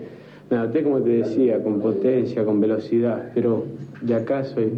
me 0.50 0.56
adapté, 0.56 0.82
como 0.82 1.00
te 1.00 1.10
decía, 1.10 1.62
con 1.62 1.80
potencia, 1.80 2.44
con 2.44 2.60
velocidad, 2.60 3.30
pero 3.34 3.64
de 4.00 4.14
acá 4.14 4.44
soy, 4.44 4.72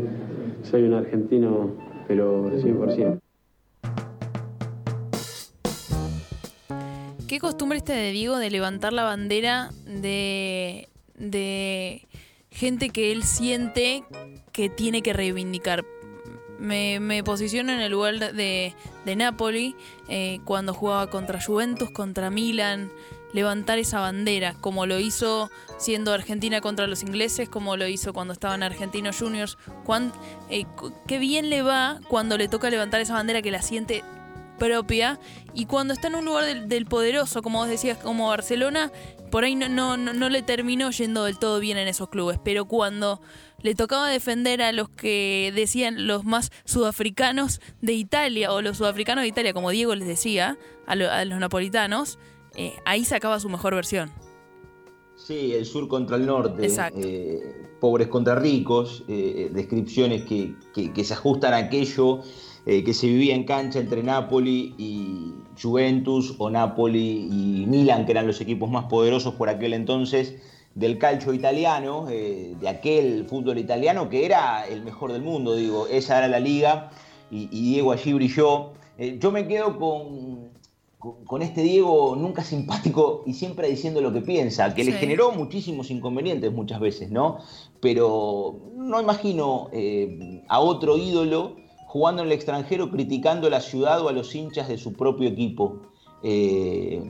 soy 0.63 0.83
un 0.83 0.95
argentino, 0.95 1.71
pero 2.09 2.51
100%. 2.51 3.21
¿Qué 7.29 7.39
costumbre 7.39 7.79
este 7.79 7.93
de 7.93 8.11
Diego 8.11 8.39
de 8.39 8.51
levantar 8.51 8.93
la 8.93 9.05
bandera 9.05 9.71
de, 9.87 10.89
de 11.17 12.03
gente 12.51 12.89
que 12.89 13.13
él 13.13 13.23
siente 13.23 14.03
que 14.53 14.69
tiene 14.69 15.03
que 15.03 15.13
reivindicar? 15.13 15.85
Me, 16.61 17.23
posiciono 17.25 17.73
en 17.73 17.81
el 17.81 17.93
lugar 17.93 18.19
de, 18.19 18.75
de 19.05 19.17
Napoli 19.17 19.75
eh, 20.09 20.41
cuando 20.45 20.75
jugaba 20.75 21.09
contra 21.09 21.41
Juventus, 21.41 21.91
contra 21.91 22.31
Milan, 22.31 22.91
levantar 23.33 23.79
esa 23.79 24.01
bandera, 24.01 24.55
como 24.61 24.87
lo 24.87 24.99
hizo 24.99 25.51
siendo 25.79 26.13
Argentina 26.13 26.61
contra 26.61 26.87
los 26.87 27.03
ingleses, 27.03 27.49
como 27.49 27.77
lo 27.77 27.87
hizo 27.87 28.13
cuando 28.13 28.33
estaban 28.33 28.63
Argentinos 28.63 29.19
Juniors. 29.19 29.57
Eh, 30.51 30.67
qué 31.07 31.19
bien 31.19 31.51
le 31.51 31.63
va 31.63 32.01
cuando 32.09 32.37
le 32.37 32.49
toca 32.49 32.71
levantar 32.71 33.01
esa 33.01 33.15
bandera 33.15 33.43
que 33.43 33.51
la 33.51 33.63
siente 33.63 34.05
propia 34.59 35.19
y 35.55 35.67
cuando 35.67 35.95
está 35.95 36.09
en 36.09 36.17
un 36.17 36.25
lugar 36.27 36.67
del, 36.67 36.87
poderoso, 36.87 37.43
como 37.43 37.59
vos 37.59 37.69
decías, 37.69 37.99
como 37.99 38.29
Barcelona, 38.29 38.93
por 39.31 39.45
ahí 39.45 39.57
no, 39.57 39.69
no, 39.69 39.97
no, 39.97 40.29
le 40.29 40.43
terminó 40.43 40.91
yendo 40.91 41.25
del 41.25 41.39
todo 41.39 41.61
bien 41.61 41.79
en 41.79 41.89
esos 41.89 42.09
clubes, 42.11 42.39
pero 42.45 42.67
cuando 42.67 43.21
le 43.63 43.75
tocaba 43.75 44.09
defender 44.09 44.63
a 44.63 44.73
los 44.73 44.89
que 44.89 45.53
decían 45.55 46.07
los 46.07 46.25
más 46.25 46.51
sudafricanos 46.65 47.61
de 47.83 47.93
Italia 47.95 48.53
o 48.53 48.63
los 48.63 48.79
sudafricanos 48.79 49.23
de 49.23 49.29
Italia, 49.29 49.53
como 49.53 49.71
Diego 49.71 49.95
les 49.95 50.09
decía, 50.09 50.59
a, 50.87 50.95
los 50.97 51.39
napolitanos, 51.39 52.19
eh, 52.57 52.75
ahí 52.85 53.05
sacaba 53.05 53.39
su 53.41 53.49
mejor 53.49 53.75
versión. 53.75 54.11
Sí, 55.17 55.53
el 55.53 55.67
sur 55.67 55.87
contra 55.89 56.17
el 56.17 56.27
norte, 56.27 56.67
eh, 56.97 57.41
pobres 57.81 58.09
contra 58.09 58.35
ricos, 58.37 59.05
eh, 59.07 59.51
descripciones 59.53 60.25
que, 60.25 60.55
que- 60.75 60.93
que 60.93 61.05
se 61.05 61.13
ajustan 61.15 61.53
a 61.55 61.59
aquello 61.59 62.23
que 62.67 62.93
se 62.95 63.07
vivía 63.09 63.35
en 63.35 63.45
cancha 63.45 63.81
entre 63.81 64.03
Napoli 64.03 64.75
y 64.79 65.33
Juventus 65.61 66.37
o 66.39 66.51
Napoli 66.51 67.27
y 67.31 67.67
Milan, 67.67 68.05
que 68.05 68.13
eran 68.13 68.27
los 68.29 68.41
equipos 68.41 68.71
más 68.71 68.85
poderosos 68.85 69.35
por 69.35 69.49
aquel 69.49 69.73
entonces 69.73 70.37
del 70.75 70.99
calcio 70.99 71.33
italiano, 71.33 72.07
eh, 72.11 72.55
de 72.61 72.69
aquel 72.69 73.27
fútbol 73.27 73.59
italiano 73.59 74.09
que 74.09 74.25
era 74.25 74.67
el 74.67 74.83
mejor 74.83 75.13
del 75.13 75.23
mundo, 75.23 75.55
digo, 75.57 75.87
esa 75.89 76.19
era 76.19 76.29
la 76.29 76.41
liga 76.41 76.91
y, 77.31 77.49
y 77.51 77.73
Diego 77.73 77.93
allí 77.93 78.13
brilló. 78.13 78.73
Eh, 78.99 79.19
yo 79.21 79.33
me 79.33 79.49
quedo 79.49 79.79
con, 79.79 80.51
con, 80.99 81.25
con 81.25 81.43
este 81.43 81.63
Diego 81.63 82.15
nunca 82.17 82.45
simpático 82.45 83.25
y 83.27 83.35
siempre 83.35 83.69
diciendo 83.69 84.01
lo 84.01 84.13
que 84.13 84.21
piensa, 84.21 84.73
que 84.75 84.85
le 84.85 84.93
generó 84.93 85.33
muchísimos 85.33 85.91
inconvenientes 85.91 86.53
muchas 86.53 86.81
veces, 86.81 87.11
¿no? 87.11 87.39
Pero 87.81 88.61
no 88.77 89.01
imagino 89.01 89.69
eh, 89.73 90.43
a 90.49 90.61
otro 90.61 90.97
ídolo 90.97 91.57
jugando 91.87 92.23
en 92.23 92.29
el 92.29 92.33
extranjero 92.33 92.91
criticando 92.91 93.49
a 93.49 93.51
la 93.51 93.61
ciudad 93.61 94.01
o 94.03 94.09
a 94.09 94.13
los 94.13 94.35
hinchas 94.35 94.69
de 94.69 94.79
su 94.79 94.93
propio 94.93 95.29
equipo. 95.29 95.81
Eh, 96.23 97.03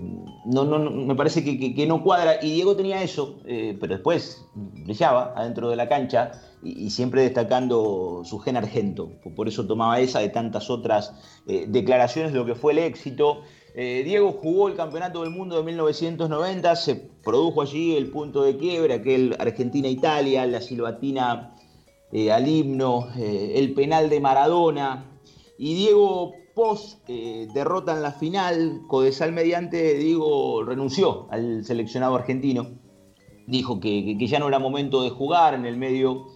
no, 0.44 0.64
no, 0.64 0.78
me 0.90 1.14
parece 1.14 1.44
que, 1.44 1.86
no 1.86 2.02
cuadra. 2.02 2.38
Y 2.42 2.52
Diego 2.52 2.76
tenía 2.76 3.02
eso, 3.02 3.38
eh, 3.44 3.76
pero 3.80 3.94
después 3.94 4.44
brillaba 4.54 5.32
adentro 5.36 5.68
de 5.68 5.76
la 5.76 5.88
cancha 5.88 6.32
y, 6.62 6.90
siempre 6.90 7.22
destacando 7.22 8.22
su 8.24 8.38
gen 8.38 8.56
argento. 8.56 9.10
Por 9.34 9.48
eso 9.48 9.66
tomaba 9.66 10.00
esa 10.00 10.20
de 10.20 10.28
tantas 10.28 10.70
otras 10.70 11.14
eh, 11.46 11.66
declaraciones 11.68 12.32
de 12.32 12.38
lo 12.38 12.46
que 12.46 12.54
fue 12.54 12.72
el 12.72 12.78
éxito. 12.78 13.42
Diego 13.72 14.32
jugó 14.32 14.66
el 14.68 14.74
Campeonato 14.74 15.22
del 15.22 15.30
Mundo 15.30 15.56
de 15.56 15.62
1990, 15.62 16.74
se 16.74 16.96
produjo 16.96 17.62
allí 17.62 17.96
el 17.96 18.10
punto 18.10 18.42
de 18.42 18.56
quiebre, 18.56 18.94
aquel 18.94 19.36
Argentina-Italia, 19.38 20.44
la 20.44 20.60
silbatina 20.60 21.54
al 22.12 22.48
himno, 22.48 23.06
el 23.16 23.72
penal 23.72 24.10
de 24.10 24.20
Maradona. 24.20 25.09
Y 25.62 25.74
Diego 25.74 26.32
Pos 26.54 27.02
eh, 27.06 27.46
derrota 27.52 27.92
en 27.94 28.00
la 28.00 28.12
final, 28.12 28.80
Codesal 28.88 29.32
mediante, 29.32 29.92
Diego 29.98 30.64
renunció 30.64 31.26
al 31.30 31.66
seleccionado 31.66 32.16
argentino. 32.16 32.66
Dijo 33.46 33.78
que, 33.78 34.16
ya 34.26 34.38
no 34.38 34.48
era 34.48 34.58
momento 34.58 35.02
de 35.02 35.10
jugar, 35.10 35.52
en 35.52 35.66
el 35.66 35.76
medio 35.76 36.28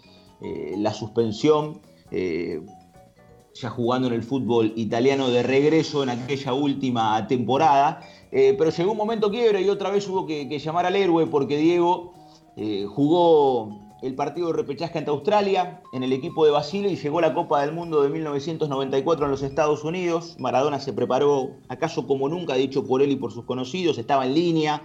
eh, 0.42 0.74
la 0.76 0.92
suspensión, 0.92 1.80
eh, 2.10 2.60
ya 3.54 3.70
jugando 3.70 4.08
en 4.08 4.12
el 4.12 4.22
fútbol 4.22 4.74
italiano 4.76 5.30
de 5.30 5.42
regreso 5.42 6.02
en 6.02 6.10
aquella 6.10 6.52
última 6.52 7.26
temporada. 7.26 8.00
Pero 8.30 8.68
llegó 8.68 8.92
un 8.92 8.98
momento 8.98 9.30
quiebre 9.30 9.62
y 9.62 9.70
otra 9.70 9.88
vez 9.88 10.06
hubo 10.06 10.26
que, 10.26 10.58
llamar 10.58 10.84
al 10.84 10.96
héroe 10.96 11.26
porque 11.28 11.56
Diego 11.56 12.12
jugó 12.88 13.83
el 14.02 14.14
partido 14.14 14.48
de 14.48 14.54
repechaje 14.54 14.98
ante 14.98 15.10
Australia 15.10 15.82
en 15.92 16.02
el 16.02 16.12
equipo 16.12 16.44
de 16.44 16.50
Basile 16.50 16.90
y 16.90 16.96
llegó 16.96 17.20
la 17.20 17.34
Copa 17.34 17.60
del 17.60 17.72
Mundo 17.72 18.02
de 18.02 18.10
1994 18.10 19.24
en 19.24 19.30
los 19.30 19.42
Estados 19.42 19.84
Unidos. 19.84 20.36
Maradona 20.38 20.80
se 20.80 20.92
preparó, 20.92 21.50
acaso 21.68 22.06
como 22.06 22.28
nunca, 22.28 22.54
dicho 22.54 22.86
por 22.86 23.02
él 23.02 23.12
y 23.12 23.16
por 23.16 23.32
sus 23.32 23.44
conocidos, 23.44 23.98
estaba 23.98 24.26
en 24.26 24.34
línea, 24.34 24.82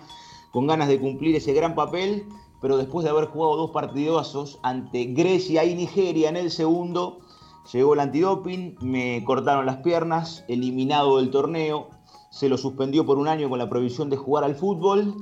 con 0.52 0.68
ganas 0.68 0.88
de 0.88 1.00
cumplir 1.00 1.36
ese 1.36 1.54
gran 1.54 1.76
papel, 1.76 2.26
pero 2.62 2.78
después 2.78 3.04
de 3.04 3.10
haber 3.10 3.26
jugado 3.26 3.58
dos 3.58 3.72
partidazos 3.72 4.60
ante 4.64 5.06
Grecia 5.06 5.64
y 5.66 5.76
Nigeria 5.76 6.30
en 6.30 6.38
el 6.38 6.52
segundo, 6.52 7.20
llegó 7.72 7.94
el 7.94 8.00
antidoping, 8.00 8.78
me 8.82 9.24
cortaron 9.26 9.66
las 9.66 9.78
piernas, 9.78 10.44
eliminado 10.48 11.18
del 11.18 11.30
torneo, 11.30 11.90
se 12.30 12.48
lo 12.48 12.58
suspendió 12.58 13.06
por 13.06 13.18
un 13.18 13.28
año 13.28 13.50
con 13.50 13.60
la 13.60 13.70
prohibición 13.70 14.10
de 14.10 14.18
jugar 14.18 14.44
al 14.44 14.56
fútbol. 14.56 15.16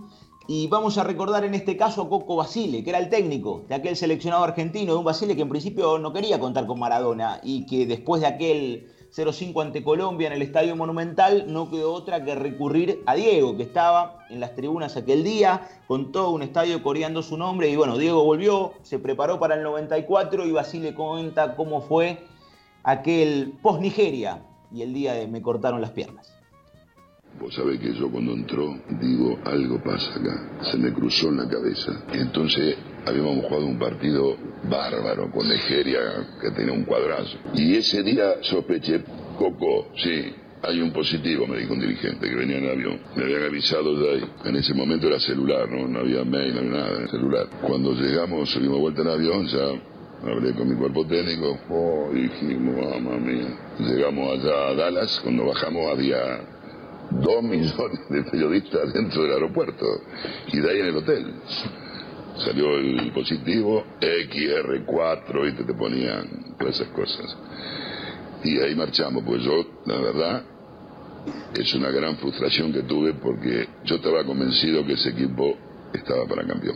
Y 0.49 0.67
vamos 0.67 0.97
a 0.97 1.03
recordar 1.03 1.43
en 1.43 1.53
este 1.55 1.75
caso 1.75 2.03
a 2.03 2.09
Coco 2.09 2.37
Basile, 2.37 2.81
que 2.81 2.91
era 2.91 2.99
el 2.99 3.09
técnico 3.09 3.65
de 3.67 3.75
aquel 3.75 3.97
seleccionado 3.97 4.45
argentino, 4.45 4.93
de 4.93 4.99
un 4.99 5.03
Basile 5.03 5.35
que 5.35 5.41
en 5.41 5.49
principio 5.49 5.99
no 5.99 6.13
quería 6.13 6.39
contar 6.39 6.65
con 6.65 6.79
Maradona 6.79 7.41
y 7.43 7.65
que 7.65 7.85
después 7.85 8.21
de 8.21 8.27
aquel 8.27 8.87
0-5 9.13 9.61
ante 9.61 9.83
Colombia 9.83 10.27
en 10.27 10.33
el 10.33 10.41
Estadio 10.41 10.73
Monumental 10.77 11.51
no 11.51 11.69
quedó 11.69 11.93
otra 11.93 12.23
que 12.23 12.33
recurrir 12.33 13.03
a 13.05 13.15
Diego, 13.15 13.57
que 13.57 13.63
estaba 13.63 14.25
en 14.29 14.39
las 14.39 14.55
tribunas 14.55 14.95
aquel 14.95 15.25
día, 15.25 15.67
con 15.85 16.13
todo 16.13 16.31
un 16.31 16.43
estadio 16.43 16.81
coreando 16.81 17.23
su 17.23 17.37
nombre. 17.37 17.69
Y 17.69 17.75
bueno, 17.75 17.97
Diego 17.97 18.23
volvió, 18.23 18.71
se 18.83 18.99
preparó 18.99 19.41
para 19.41 19.55
el 19.55 19.63
94 19.63 20.45
y 20.45 20.51
Basile 20.53 20.95
cuenta 20.95 21.57
cómo 21.57 21.81
fue 21.81 22.25
aquel 22.83 23.51
post-Nigeria 23.61 24.45
y 24.71 24.81
el 24.81 24.93
día 24.93 25.11
de 25.11 25.27
me 25.27 25.41
cortaron 25.41 25.81
las 25.81 25.91
piernas. 25.91 26.36
Vos 27.39 27.53
sabés 27.53 27.79
que 27.79 27.93
yo 27.93 28.09
cuando 28.09 28.33
entró, 28.33 28.79
digo, 28.99 29.39
algo 29.45 29.81
pasa 29.83 30.11
acá. 30.19 30.61
Se 30.71 30.77
me 30.77 30.91
cruzó 30.91 31.29
en 31.29 31.37
la 31.37 31.47
cabeza. 31.47 32.03
Entonces 32.13 32.75
habíamos 33.05 33.45
jugado 33.45 33.65
un 33.67 33.77
partido 33.77 34.35
bárbaro 34.69 35.31
con 35.31 35.47
Nigeria, 35.47 35.99
que 36.41 36.51
tenía 36.51 36.73
un 36.73 36.83
cuadrazo. 36.83 37.37
Y 37.53 37.75
ese 37.75 38.01
día 38.01 38.41
sospeché, 38.41 39.03
Coco, 39.37 39.89
sí, 39.97 40.33
hay 40.63 40.81
un 40.81 40.91
positivo, 40.91 41.45
me 41.45 41.59
dijo 41.59 41.73
un 41.73 41.79
dirigente 41.79 42.27
que 42.27 42.35
venía 42.35 42.57
en 42.57 42.65
el 42.65 42.71
avión. 42.71 42.99
Me 43.15 43.23
habían 43.23 43.43
avisado 43.43 43.93
ya 44.03 44.13
ahí. 44.13 44.31
En 44.45 44.55
ese 44.55 44.73
momento 44.73 45.07
era 45.07 45.19
celular, 45.19 45.69
¿no? 45.69 45.87
No 45.87 45.99
había 45.99 46.23
mail, 46.23 46.55
no 46.55 46.59
había 46.59 46.71
nada, 46.71 46.97
era 46.97 47.07
celular. 47.07 47.47
Cuando 47.61 47.93
llegamos, 47.93 48.49
subimos 48.49 48.79
vuelta 48.79 49.03
en 49.03 49.07
avión, 49.09 49.47
ya 49.47 50.31
hablé 50.31 50.53
con 50.53 50.67
mi 50.67 50.75
cuerpo 50.75 51.05
técnico, 51.05 51.59
oh, 51.69 52.09
dijimos, 52.11 52.99
mamá 52.99 53.17
mía. 53.17 53.47
Llegamos 53.79 54.39
allá 54.39 54.69
a 54.69 54.73
Dallas, 54.73 55.19
cuando 55.23 55.45
bajamos 55.45 55.91
había 55.91 56.56
dos 57.11 57.43
millones 57.43 58.09
de 58.09 58.23
periodistas 58.23 58.93
dentro 58.93 59.23
del 59.23 59.33
aeropuerto 59.33 59.85
y 60.51 60.59
de 60.59 60.69
ahí 60.69 60.79
en 60.79 60.85
el 60.87 60.97
hotel. 60.97 61.33
Salió 62.37 62.77
el 62.77 63.11
positivo, 63.13 63.83
XR4, 63.99 65.43
¿viste? 65.43 65.63
te 65.63 65.73
ponían 65.73 66.55
todas 66.59 66.75
esas 66.75 66.89
cosas. 66.89 67.35
Y 68.43 68.59
ahí 68.59 68.75
marchamos, 68.75 69.23
pues 69.23 69.41
yo, 69.43 69.65
la 69.85 69.97
verdad, 69.99 70.43
es 71.55 71.73
una 71.73 71.89
gran 71.89 72.17
frustración 72.17 72.71
que 72.71 72.83
tuve 72.83 73.13
porque 73.13 73.67
yo 73.83 73.95
estaba 73.95 74.23
convencido 74.23 74.85
que 74.85 74.93
ese 74.93 75.09
equipo 75.09 75.57
estaba 75.93 76.25
para 76.27 76.45
campeón. 76.45 76.75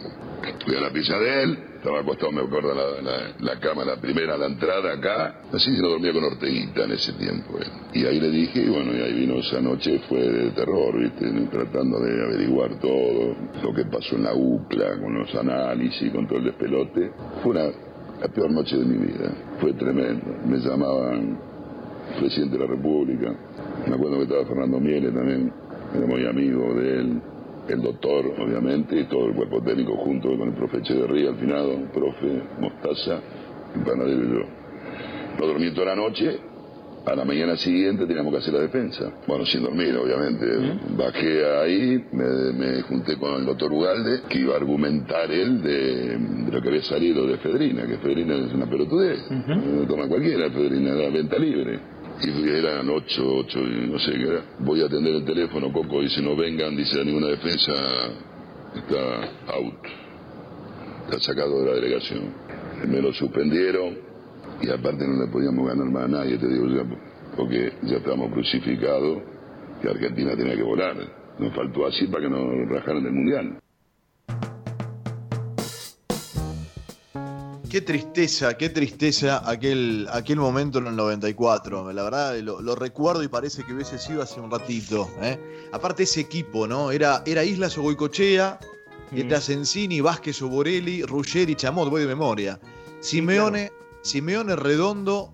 Fui 0.66 0.76
a 0.76 0.82
la 0.82 0.92
pizza 0.92 1.18
de 1.20 1.44
él, 1.44 1.60
estaba 1.82 2.00
acostado, 2.02 2.32
me 2.32 2.42
acuerdo, 2.42 2.76
la, 2.76 3.02
la, 3.02 3.34
la 3.40 3.60
cama, 3.60 3.84
la 3.84 3.96
primera, 3.96 4.38
la 4.38 4.46
entrada 4.46 4.94
acá. 4.94 5.42
Así 5.52 5.74
que 5.74 5.82
no 5.82 5.90
dormía 5.90 6.14
con 6.14 6.24
Orteguita 6.24 6.84
en 6.84 6.92
ese 6.92 7.14
tiempo. 7.14 7.58
eh. 7.60 7.66
Y 7.94 8.06
ahí 8.06 8.20
le 8.20 8.30
dije, 8.30 8.62
y 8.62 8.70
bueno, 8.70 8.94
y 8.94 9.02
ahí 9.02 9.14
vino 9.14 9.40
esa 9.40 9.60
noche, 9.60 10.00
fue 10.08 10.20
de 10.20 10.52
terror, 10.52 10.96
¿viste? 10.96 11.26
Tratando 11.52 12.00
de 12.00 12.24
averiguar 12.24 12.80
todo, 12.80 13.36
lo 13.64 13.74
que 13.74 13.86
pasó 13.86 14.16
en 14.16 14.24
la 14.24 14.34
UCLA, 14.36 15.00
con 15.02 15.18
los 15.18 15.34
análisis, 15.34 16.12
con 16.12 16.28
todo 16.28 16.38
el 16.38 16.46
despelote. 16.46 17.12
Fue 17.44 17.56
la 17.56 17.72
peor 18.28 18.52
noche 18.52 18.78
de 18.78 18.86
mi 18.86 19.08
vida. 19.08 19.32
Fue 19.60 19.74
tremendo. 19.74 20.26
Me 20.46 20.58
llamaban 20.60 21.40
presidente 22.20 22.58
de 22.60 22.64
la 22.64 22.70
República. 22.76 23.34
Me 23.88 23.96
acuerdo 23.96 24.18
que 24.18 24.24
estaba 24.24 24.46
Fernando 24.46 24.80
Miele 24.80 25.12
también, 25.12 25.52
era 25.98 26.06
muy 26.06 26.26
amigo 26.28 26.76
de 26.76 27.00
él, 27.00 27.22
el 27.68 27.82
doctor, 27.82 28.26
obviamente, 28.40 29.00
y 29.00 29.04
todo 29.06 29.28
el 29.28 29.36
cuerpo 29.36 29.62
técnico 29.62 29.96
junto 29.98 30.30
con 30.38 30.50
el 30.50 30.54
profe 30.54 30.78
Echeverría, 30.78 31.30
al 31.30 31.36
finado, 31.36 31.72
profe 31.94 32.42
Mostaza, 32.60 33.20
el 33.76 33.82
panadero 33.84 34.24
y 34.24 34.28
yo. 34.28 34.46
No 35.40 35.48
dormí 35.48 35.72
toda 35.72 35.88
la 35.88 35.96
noche, 35.96 36.40
a 37.06 37.16
la 37.16 37.26
mañana 37.26 37.56
siguiente 37.58 38.06
teníamos 38.06 38.32
que 38.32 38.40
hacer 38.40 38.54
la 38.54 38.60
defensa. 38.60 39.12
Bueno, 39.26 39.44
sin 39.46 39.64
dormir, 39.64 39.96
obviamente. 39.98 40.46
Bajé 40.96 41.46
ahí, 41.62 42.06
me, 42.12 42.54
me 42.54 42.82
junté 42.84 43.18
con 43.18 43.40
el 43.40 43.46
doctor 43.46 43.72
Ugalde, 43.72 44.22
que 44.30 44.40
iba 44.40 44.54
a 44.54 44.58
argumentar 44.58 45.32
él 45.32 45.64
de, 45.64 46.18
de 46.46 46.52
lo 46.52 46.62
que 46.62 46.68
había 46.68 46.84
salido 46.84 47.26
de 47.26 47.38
Fedrina, 47.38 47.88
que 47.88 47.98
Fedrina 47.98 48.36
es 48.36 48.54
una 48.54 48.68
pelotudez. 48.68 49.20
No 49.30 49.88
toma 49.88 50.08
cualquiera, 50.08 50.50
Fedrina 50.52 50.92
era 50.92 51.10
venta 51.10 51.40
libre. 51.40 51.80
Y 52.24 52.50
eran 52.50 52.88
ocho, 52.90 53.38
ocho, 53.38 53.60
no 53.60 53.98
sé 54.00 54.12
qué 54.14 54.28
era. 54.28 54.44
Voy 54.60 54.82
a 54.82 54.86
atender 54.86 55.16
el 55.16 55.26
teléfono, 55.26 55.74
Coco 55.74 56.02
dice, 56.02 56.22
no 56.22 56.36
vengan, 56.36 56.76
dice, 56.76 57.04
ninguna 57.04 57.28
defensa 57.28 57.74
está 58.76 59.54
out. 59.54 59.86
Está 61.06 61.20
sacado 61.20 61.62
de 61.62 61.70
la 61.70 61.76
delegación. 61.76 62.34
Me 62.88 63.02
lo 63.02 63.12
suspendieron 63.14 63.98
y 64.62 64.70
aparte 64.70 65.08
no 65.08 65.26
le 65.26 65.32
podíamos 65.32 65.68
ganar 65.68 65.90
más 65.90 66.04
a 66.06 66.08
nadie, 66.08 66.38
te 66.38 66.48
digo 66.48 66.68
ya, 66.68 66.84
porque 67.36 67.74
ya 67.84 67.98
estábamos 67.98 68.32
crucificados 68.34 69.24
que 69.82 69.90
Argentina 69.90 70.36
tenía 70.36 70.56
que 70.56 70.64
volar. 70.64 70.96
Nos 71.40 71.56
faltó 71.56 71.88
así 71.88 72.06
para 72.08 72.24
que 72.24 72.30
nos 72.30 72.70
rajaran 72.70 73.04
del 73.04 73.14
Mundial. 73.14 73.58
Qué 77.72 77.80
tristeza, 77.80 78.58
qué 78.58 78.68
tristeza 78.68 79.50
aquel, 79.50 80.06
aquel 80.12 80.36
momento 80.36 80.80
en 80.80 80.88
el 80.88 80.96
94. 80.98 81.94
La 81.94 82.04
verdad, 82.04 82.38
lo, 82.40 82.62
lo 82.62 82.76
recuerdo 82.76 83.24
y 83.24 83.30
parece 83.30 83.64
que 83.64 83.74
hubiese 83.74 83.98
sido 83.98 84.22
hace 84.22 84.42
un 84.42 84.52
ratito. 84.52 85.10
¿eh? 85.22 85.40
Aparte, 85.72 86.04
ese 86.04 86.20
equipo, 86.20 86.68
¿no? 86.68 86.92
Era, 86.92 87.24
era 87.26 87.46
Islas 87.46 87.78
o 87.78 87.84
Goicochea, 87.84 88.60
era 89.14 89.40
Sensini, 89.40 90.02
Vázquez 90.02 90.42
o 90.42 90.50
Borelli, 90.50 91.04
Ruggeri, 91.04 91.56
Chamot, 91.56 91.90
voy 91.90 92.02
de 92.02 92.08
memoria. 92.08 92.60
Simeone, 93.00 93.72
Simeone 94.02 94.58
Redondo, 94.58 95.34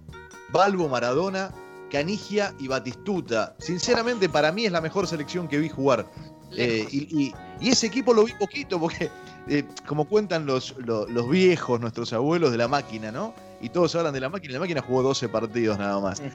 Balbo 0.50 0.88
Maradona, 0.89 1.52
Canigia 1.89 2.54
y 2.60 2.67
Batistuta. 2.67 3.56
Sinceramente, 3.58 4.30
para 4.30 4.52
mí 4.52 4.67
es 4.67 4.71
la 4.71 4.82
mejor 4.82 5.08
selección 5.08 5.47
que 5.47 5.58
vi 5.58 5.69
jugar. 5.69 6.08
Eh, 6.55 6.88
y, 6.91 7.33
ese 7.62 7.88
equipo 7.88 8.13
lo 8.13 8.23
vi 8.23 8.33
poquito, 8.33 8.79
porque 8.79 9.10
eh, 9.47 9.63
como 9.88 10.05
cuentan 10.05 10.45
los, 10.45 10.75
los, 10.77 11.29
viejos, 11.29 11.79
nuestros 11.79 12.13
abuelos 12.13 12.51
de 12.51 12.57
la 12.57 12.67
máquina, 12.67 13.12
¿no? 13.12 13.33
Y 13.62 13.69
todos 13.69 13.95
hablan 13.95 14.13
de 14.13 14.19
la 14.19 14.29
máquina, 14.29 14.53
la 14.53 14.60
máquina 14.60 14.81
jugó 14.81 15.01
12 15.01 15.29
partidos 15.29 15.79
nada 15.79 15.99
más. 15.99 16.21
Mm. 16.21 16.25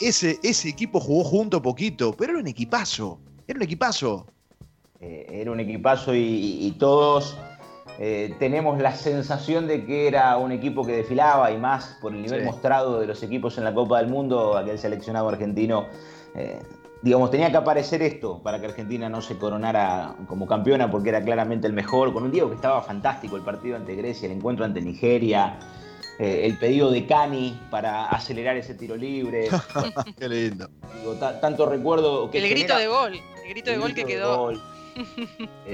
ese, 0.00 0.38
ese 0.42 0.68
equipo 0.68 1.00
jugó 1.00 1.24
junto 1.24 1.62
poquito, 1.62 2.12
pero 2.12 2.32
era 2.32 2.40
un 2.40 2.46
equipazo, 2.46 3.18
era 3.48 3.56
un 3.56 3.62
equipazo. 3.62 4.26
era 5.00 5.50
un 5.50 5.60
equipazo 5.60 6.14
y 6.14 6.74
todos 6.78 7.36
eh, 7.98 8.34
tenemos 8.38 8.78
la 8.78 8.94
sensación 8.94 9.66
de 9.66 9.86
que 9.86 10.06
era 10.06 10.36
un 10.36 10.52
equipo 10.52 10.84
que 10.84 10.92
desfilaba 10.92 11.50
y 11.50 11.56
más 11.56 11.96
por 12.00 12.12
el 12.12 12.20
nivel 12.20 12.44
mostrado 12.44 13.00
de 13.00 13.06
los 13.06 13.22
equipos 13.22 13.56
en 13.56 13.64
la 13.64 13.72
Copa 13.72 13.98
del 13.98 14.08
Mundo, 14.08 14.56
aquel 14.56 14.78
seleccionado 14.78 15.28
argentino. 15.28 15.86
Eh, 16.96 17.00
digamos, 17.02 17.30
tenía 17.30 17.50
que 17.50 17.56
aparecer 17.56 18.02
esto 18.02 18.40
para 18.42 18.60
que 18.60 18.66
Argentina 18.66 19.08
no 19.08 19.22
se 19.22 19.36
coronara 19.36 20.14
como 20.28 20.46
campeona 20.46 20.90
porque 20.90 21.10
era 21.10 21.22
claramente 21.22 21.66
el 21.66 21.72
mejor, 21.72 22.12
con 22.12 22.24
un 22.24 22.32
Diego 22.32 22.48
que 22.48 22.56
estaba 22.56 22.82
fantástico, 22.82 23.36
el 23.36 23.42
partido 23.42 23.76
ante 23.76 23.94
Grecia, 23.94 24.26
el 24.26 24.32
encuentro 24.32 24.64
ante 24.64 24.80
Nigeria, 24.80 25.58
eh, 26.18 26.42
el 26.44 26.58
pedido 26.58 26.90
de 26.90 27.06
Cani 27.06 27.60
para 27.70 28.06
acelerar 28.06 28.56
ese 28.56 28.74
tiro 28.74 28.96
libre. 28.96 29.48
Qué 30.18 30.28
lindo. 30.28 30.68
tanto 31.40 31.66
recuerdo 31.66 32.30
que... 32.30 32.38
El 32.38 32.48
grito 32.48 32.76
de 32.76 32.86
gol, 32.86 33.14
el 33.14 33.50
grito 33.50 33.70
de 33.70 33.78
gol 33.78 33.94
que 33.94 34.04
quedó 34.04 34.50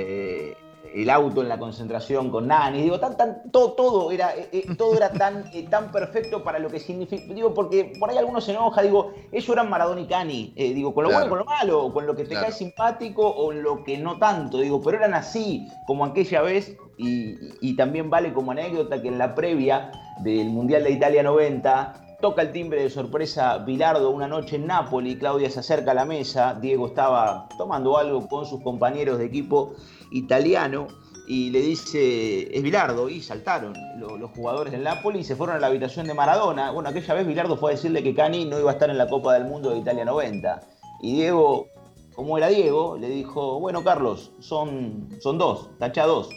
el 0.95 1.11
auto 1.11 1.43
en 1.43 1.49
la 1.49 1.59
concentración 1.59 2.31
con 2.31 2.49
Nani, 2.49 2.83
digo, 2.83 2.99
tan, 3.01 3.17
tan, 3.17 3.51
todo, 3.51 3.73
todo 3.73 4.11
era, 4.11 4.35
eh, 4.37 4.49
eh, 4.53 4.67
todo 4.77 4.95
era 4.97 5.13
tan, 5.13 5.45
eh, 5.53 5.67
tan 5.69 5.91
perfecto 5.91 6.43
para 6.43 6.59
lo 6.59 6.69
que 6.69 6.81
significa, 6.81 7.33
digo, 7.33 7.55
porque 7.55 7.93
por 7.99 8.11
ahí 8.11 8.19
algunos 8.19 8.45
se 8.45 8.53
enoja, 8.53 8.83
digo, 8.83 9.13
ellos 9.31 9.49
eran 9.49 9.71
Maradona 9.71 10.01
y 10.01 10.07
Cani, 10.07 10.53
digo, 10.57 10.95
con 10.95 11.05
lo 11.05 11.11
bueno, 11.11 11.29
con 11.29 11.39
lo 11.39 11.45
malo, 11.45 11.93
con 11.93 12.07
lo 12.07 12.15
que 12.15 12.25
te 12.25 12.35
cae 12.35 12.53
simpático 12.53 13.29
o 13.29 13.53
lo 13.53 13.85
que 13.85 13.99
no 13.99 14.19
tanto, 14.19 14.59
digo, 14.59 14.83
pero 14.83 14.99
eran 14.99 15.15
así, 15.15 15.69
como 15.87 16.05
aquella 16.05 16.43
vez, 16.43 16.77
y, 16.99 17.37
y 17.61 17.77
también 17.77 18.11
vale 18.11 18.33
como 18.33 18.53
anécdota 18.53 19.01
que 19.01 19.09
en 19.09 19.19
la 19.19 19.35
previa 19.35 19.91
del 20.23 20.51
Mundial 20.51 20.85
de 20.85 20.91
Italia 20.91 21.23
90, 21.23 22.02
Toca 22.23 22.43
el 22.43 22.53
timbre 22.53 22.85
de 22.85 22.89
sorpresa 22.89 23.59
Bilardo 23.59 24.11
una 24.11 24.29
noche 24.29 24.55
en 24.55 24.69
Nápoles, 24.69 25.17
Claudia 25.17 25.51
se 25.51 25.59
acerca 25.59 25.91
a 25.91 25.95
la 25.95 26.05
mesa, 26.05 26.55
Diego 26.55 26.87
estaba 26.87 27.49
tomando 27.59 27.99
algo 27.99 28.29
con 28.29 28.47
sus 28.47 28.63
compañeros 28.63 29.19
de 29.19 29.25
equipo 29.25 29.75
italiano 30.13 30.87
y 31.27 31.51
le 31.51 31.61
dice, 31.61 32.57
es 32.57 32.63
Bilardo, 32.63 33.09
y 33.09 33.21
saltaron 33.21 33.75
los, 33.99 34.31
jugadores 34.37 34.73
del 34.73 34.85
Napoli 34.85 35.19
y 35.19 35.25
se 35.25 35.35
fueron 35.35 35.57
a 35.57 35.59
la 35.59 35.67
habitación 35.67 36.07
de 36.07 36.15
Maradona. 36.15 36.71
Bueno, 36.71 36.91
aquella 36.91 37.13
vez 37.15 37.27
Bilardo 37.27 37.57
fue 37.57 37.73
a 37.73 37.75
decirle 37.75 38.05
que 38.05 38.15
Cani 38.15 38.45
no 38.45 38.57
iba 38.57 38.71
a 38.71 38.75
estar 38.75 38.89
en 38.89 38.99
la 38.99 39.09
Copa 39.09 39.35
del 39.35 39.47
Mundo 39.47 39.71
de 39.71 39.79
Italia 39.79 40.05
90. 40.05 40.61
Y 41.01 41.15
Diego, 41.15 41.67
como 42.15 42.39
era 42.39 42.47
Diego, 42.47 42.97
le 42.99 43.09
dijo, 43.09 43.59
bueno 43.59 43.83
Carlos, 43.83 44.31
son, 44.39 45.09
son 45.21 45.39
dos, 45.39 45.71
tacha 45.81 46.07
dos. 46.07 46.29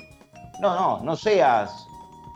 No, 0.60 0.74
no, 0.74 1.04
no 1.04 1.16
seas... 1.16 1.86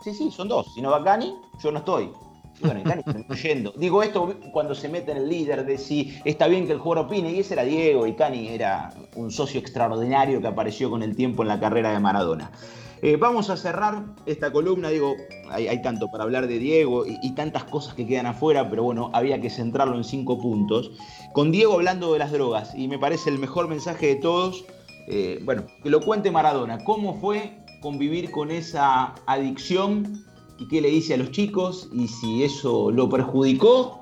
Sí, 0.04 0.14
sí, 0.14 0.30
son 0.30 0.48
dos. 0.48 0.72
Si 0.76 0.84
no 0.84 0.92
va 0.92 1.04
Cani, 1.04 1.36
yo 1.64 1.72
no 1.72 1.80
estoy. 1.80 2.12
Bueno, 2.62 2.82
y 2.82 2.84
Cani 2.84 3.04
se 3.36 3.48
yendo. 3.48 3.74
Digo 3.78 4.04
esto 4.04 4.36
cuando 4.52 4.76
se 4.76 4.90
mete 4.90 5.12
en 5.12 5.18
el 5.18 5.30
líder 5.30 5.66
de 5.66 5.78
si 5.78 6.20
está 6.26 6.48
bien 6.48 6.66
que 6.66 6.74
el 6.74 6.80
jugador 6.80 7.06
opine, 7.06 7.32
y 7.32 7.40
ese 7.40 7.54
era 7.54 7.64
Diego, 7.64 8.06
y 8.06 8.14
Cani 8.14 8.50
era 8.50 8.94
un 9.16 9.32
socio 9.32 9.60
extraordinario 9.60 10.42
que 10.42 10.48
apareció 10.48 10.90
con 10.90 11.04
el 11.04 11.16
tiempo 11.16 11.44
en 11.44 11.50
la 11.50 11.60
carrera 11.60 11.92
de 11.92 12.00
Maradona. 12.00 12.52
Eh, 13.02 13.16
vamos 13.16 13.50
a 13.50 13.56
cerrar 13.56 14.04
esta 14.26 14.52
columna, 14.52 14.90
digo, 14.90 15.16
hay, 15.50 15.82
tanto 15.82 16.10
para 16.12 16.26
hablar 16.26 16.48
de 16.48 16.60
Diego 16.60 17.06
y, 17.06 17.32
tantas 17.34 17.64
cosas 17.64 17.94
que 17.94 18.06
quedan 18.06 18.26
afuera, 18.26 18.70
pero 18.70 18.84
bueno, 18.84 19.10
había 19.14 19.40
que 19.40 19.50
centrarlo 19.50 19.96
en 19.96 20.04
cinco 20.04 20.38
puntos. 20.38 20.92
Con 21.32 21.52
Diego 21.52 21.76
hablando 21.76 22.12
de 22.12 22.20
las 22.20 22.32
drogas, 22.32 22.76
y 22.76 22.90
me 22.90 23.00
parece 23.00 23.30
el 23.30 23.40
mejor 23.40 23.70
mensaje 23.70 24.08
de 24.08 24.16
todos, 24.16 24.66
eh, 25.08 25.40
bueno, 25.46 25.64
que 25.82 25.90
lo 25.90 26.02
cuente 26.02 26.30
Maradona, 26.30 26.84
¿cómo 26.84 27.14
fue 27.16 27.60
convivir 27.82 28.32
con 28.32 28.52
esa 28.52 29.16
adicción 29.26 30.26
y 30.60 30.68
qué 30.68 30.82
le 30.82 30.90
dice 30.90 31.14
a 31.14 31.18
los 31.18 31.32
chicos 31.32 31.90
y 31.94 32.08
si 32.08 32.44
eso 32.44 32.92
lo 32.92 33.10
perjudicó 33.10 34.00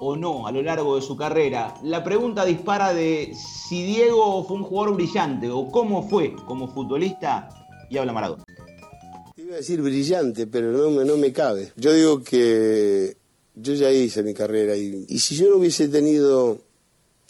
o 0.00 0.16
no 0.16 0.48
a 0.48 0.52
lo 0.52 0.62
largo 0.62 0.96
de 0.96 1.02
su 1.02 1.16
carrera. 1.16 1.74
La 1.84 2.02
pregunta 2.02 2.44
dispara 2.44 2.92
de 2.92 3.32
si 3.34 3.84
Diego 3.84 4.44
fue 4.44 4.56
un 4.56 4.64
jugador 4.64 4.96
brillante 4.96 5.48
o 5.48 5.70
cómo 5.70 6.08
fue 6.08 6.34
como 6.46 6.66
futbolista 6.68 7.48
y 7.88 7.98
habla 7.98 8.12
Maradona. 8.12 8.42
iba 9.36 9.54
a 9.54 9.58
decir 9.58 9.80
brillante, 9.80 10.48
pero 10.48 10.72
no 10.72 10.90
me, 10.90 11.04
no 11.04 11.16
me 11.16 11.32
cabe. 11.32 11.72
Yo 11.76 11.92
digo 11.92 12.22
que 12.22 13.16
yo 13.54 13.74
ya 13.74 13.92
hice 13.92 14.24
mi 14.24 14.34
carrera 14.34 14.76
y, 14.76 15.06
y 15.08 15.18
si 15.20 15.36
yo 15.36 15.50
no 15.50 15.56
hubiese 15.56 15.86
tenido 15.88 16.58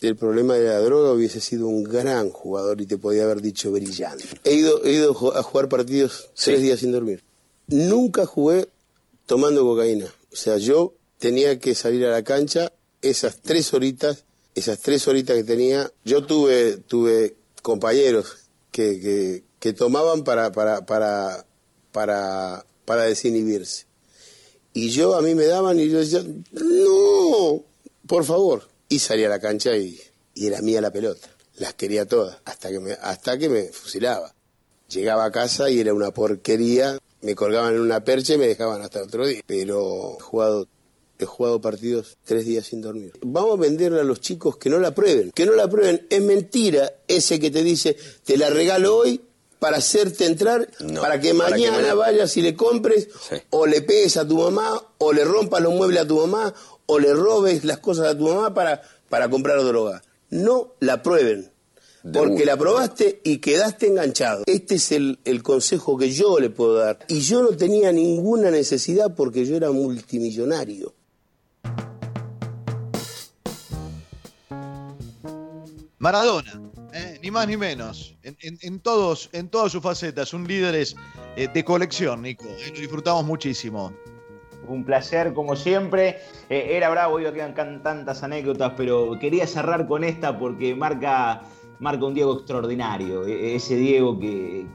el 0.01 0.17
problema 0.17 0.55
de 0.55 0.67
la 0.67 0.81
droga 0.81 1.13
hubiese 1.13 1.41
sido 1.41 1.69
un 1.69 1.85
gran 1.85 2.31
jugador 2.31 2.81
y 2.81 2.87
te 2.87 2.97
podía 2.97 3.25
haber 3.25 3.43
dicho 3.43 3.71
brillante. 3.71 4.25
He 4.45 4.55
ido, 4.55 4.83
he 4.83 4.93
ido 4.93 5.11
a 5.37 5.43
jugar 5.43 5.69
partidos 5.69 6.31
tres 6.35 6.63
días 6.63 6.81
sin 6.81 6.91
dormir 6.91 7.23
nunca 7.73 8.27
jugué 8.27 8.69
tomando 9.27 9.63
cocaína. 9.63 10.07
O 10.33 10.37
sea, 10.37 10.59
yo 10.59 10.95
tenía 11.19 11.59
que 11.59 11.75
salir 11.75 12.05
a 12.07 12.11
la 12.11 12.23
cancha 12.23 12.73
esas 13.01 13.41
tres 13.41 13.73
horitas, 13.75 14.25
esas 14.55 14.79
tres 14.79 15.07
horitas 15.09 15.37
que 15.37 15.45
tenía. 15.45 15.91
Yo 16.05 16.25
tuve, 16.25 16.77
tuve 16.77 17.35
compañeros 17.63 18.39
que, 18.71 19.43
que, 19.59 19.73
tomaban 19.73 20.25
para, 20.25 20.53
para, 20.53 20.85
para, 20.87 21.47
para, 21.93 22.65
para 22.85 23.03
desinhibirse. 23.03 23.87
Y 24.75 24.91
yo, 24.91 25.15
a 25.15 25.23
mí 25.23 25.35
me 25.35 25.47
daban 25.47 25.79
y 25.79 25.89
yo 25.89 25.99
decía, 25.99 26.25
no, 26.53 27.63
por 28.07 28.25
favor. 28.25 28.69
Y 28.89 28.99
salía 28.99 29.27
a 29.27 29.31
la 29.31 29.41
cancha 29.41 29.77
y, 29.77 30.01
y 30.35 30.47
era 30.47 30.63
mía 30.63 30.81
la 30.81 30.93
pelota. 30.93 31.29
Las 31.57 31.75
quería 31.75 32.07
todas, 32.07 32.39
hasta 32.45 32.71
que 32.71 32.81
me, 32.81 32.93
hasta 32.93 33.39
que 33.39 33.49
me 33.49 33.65
fusilaba. 33.65 34.35
Llegaba 34.89 35.25
a 35.25 35.31
casa 35.31 35.71
y 35.71 35.81
era 35.81 35.95
una 35.95 36.11
porquería 36.11 36.99
me 37.23 37.35
colgaban 37.35 37.75
en 37.75 37.81
una 37.81 38.05
percha 38.05 38.35
y 38.35 38.39
me 38.39 38.47
dejaban 38.49 38.83
hasta 38.83 39.03
otro 39.03 39.27
día. 39.27 39.41
Pero 39.47 40.17
he 40.19 40.23
jugado, 40.23 40.69
he 41.19 41.25
jugado 41.25 41.61
partidos 41.61 42.17
tres 42.25 42.45
días 42.45 42.67
sin 42.67 42.83
dormir. 42.83 43.13
Vamos 43.23 43.59
a 43.59 43.63
venderle 43.63 44.01
a 44.01 44.05
los 44.05 44.21
chicos 44.21 44.57
que 44.57 44.69
no 44.69 44.79
la 44.79 44.95
prueben, 44.95 45.31
que 45.31 45.47
no 45.47 45.53
la 45.53 45.69
prueben. 45.69 46.07
Es 46.11 46.21
mentira 46.21 46.93
ese 47.09 47.41
que 47.41 47.51
te 47.51 47.63
dice, 47.63 47.97
te 48.25 48.37
la 48.37 48.51
regalo 48.51 48.97
hoy 48.97 49.21
para 49.59 49.77
hacerte 49.77 50.27
entrar, 50.27 50.69
para 51.01 51.21
que 51.21 51.33
mañana 51.35 51.95
vayas 51.95 52.37
y 52.37 52.43
le 52.43 52.57
compres, 52.57 53.09
o 53.51 53.65
le 53.67 53.81
pegues 53.83 54.17
a 54.17 54.27
tu 54.27 54.37
mamá, 54.37 54.83
o 54.99 55.13
le 55.13 55.25
rompas 55.25 55.63
los 55.63 55.73
muebles 55.73 56.01
a 56.01 56.07
tu 56.07 56.17
mamá, 56.17 56.53
o 56.87 56.99
le 56.99 57.15
robes 57.15 57.65
las 57.65 57.79
cosas 57.79 58.09
a 58.09 58.19
tu 58.19 58.27
mamá 58.27 58.53
para, 58.53 58.83
para 59.09 59.31
comprar 59.31 59.63
droga. 59.63 60.03
No 60.31 60.75
la 60.81 61.05
prueben 61.05 61.52
porque 62.03 62.45
la 62.45 62.57
probaste 62.57 63.21
y 63.25 63.39
quedaste 63.39 63.87
enganchado. 63.87 64.43
Este 64.47 64.77
es 64.77 64.93
el, 64.93 65.43
consejo 65.43 65.97
que 65.97 66.11
yo 66.11 66.39
le 66.39 66.51
puedo 66.51 66.77
dar. 66.77 66.99
Y 67.09 67.21
yo 67.21 67.43
no 67.43 67.57
tenía 67.57 67.93
ninguna 67.93 68.51
necesidad 68.51 69.15
porque 69.15 69.45
yo 69.45 69.57
era 69.57 69.71
multimillonario. 69.71 70.95
Maradona, 75.99 76.61
¿eh? 76.93 77.21
ni 77.23 77.31
más 77.31 77.47
ni 77.47 77.57
menos, 77.57 78.17
en, 78.25 78.81
todos, 78.81 79.31
en 79.33 79.49
todas 79.49 79.71
sus 79.71 79.81
facetas, 79.81 80.35
un 80.35 80.49
líder 80.49 80.75
es, 80.75 80.97
eh, 81.37 81.47
de 81.47 81.65
colección, 81.65 82.23
Nico, 82.23 82.45
¿eh? 82.45 82.73
lo 82.75 82.81
disfrutamos 82.81 83.25
muchísimo. 83.25 83.93
Un 84.67 84.85
placer, 84.85 85.33
como 85.33 85.55
siempre. 85.55 86.21
era 86.49 86.89
bravo, 86.91 87.21
iba 87.21 87.31
a 87.31 87.33
quedar 87.33 87.83
tantas 87.85 88.25
anécdotas, 88.25 88.73
pero 88.77 89.17
quería 89.21 89.47
cerrar 89.47 89.87
con 89.87 90.03
esta 90.03 90.37
porque 90.41 90.75
marca 90.75 91.43
marca 91.79 92.05
un 92.05 92.15
Diego 92.15 92.35
extraordinario, 92.35 93.27
e, 93.27 93.55
ese 93.57 93.77
Diego 93.77 94.19
que, 94.19 94.67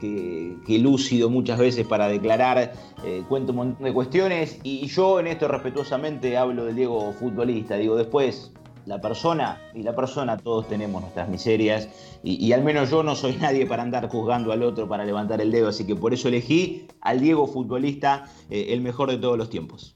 que, 0.66 0.78
lúcido 0.78 1.30
muchas 1.30 1.58
veces 1.58 1.86
para 1.86 2.08
declarar, 2.08 2.72
eh, 3.04 3.24
cuenta 3.28 3.52
un 3.52 3.56
montón 3.56 3.84
de 3.84 3.92
cuestiones 3.92 4.58
y 4.62 4.86
yo 4.86 5.20
en 5.20 5.28
esto 5.28 5.48
respetuosamente 5.48 6.36
hablo 6.36 6.64
del 6.64 6.76
Diego 6.76 7.12
futbolista, 7.12 7.76
digo 7.76 7.96
después 7.96 8.52
la 8.88 9.00
persona 9.00 9.60
y 9.74 9.82
la 9.82 9.94
persona 9.94 10.38
todos 10.38 10.66
tenemos 10.66 11.02
nuestras 11.02 11.28
miserias 11.28 11.88
y, 12.22 12.52
al 12.52 12.64
menos 12.64 12.90
yo 12.90 13.02
no 13.02 13.14
soy 13.14 13.36
nadie 13.40 13.66
para 13.66 13.82
andar 13.82 14.08
juzgando 14.08 14.50
al 14.50 14.62
otro 14.62 14.88
para 14.88 15.04
levantar 15.04 15.40
el 15.40 15.52
dedo, 15.52 15.68
así 15.68 15.86
que 15.86 15.94
por 15.94 16.14
eso 16.14 16.28
elegí 16.28 16.86
al 17.02 17.20
Diego 17.20 17.46
futbolista 17.46 18.24
eh, 18.50 18.66
el 18.70 18.80
mejor 18.80 19.10
de 19.10 19.18
todos 19.18 19.36
los 19.36 19.50
tiempos. 19.50 19.94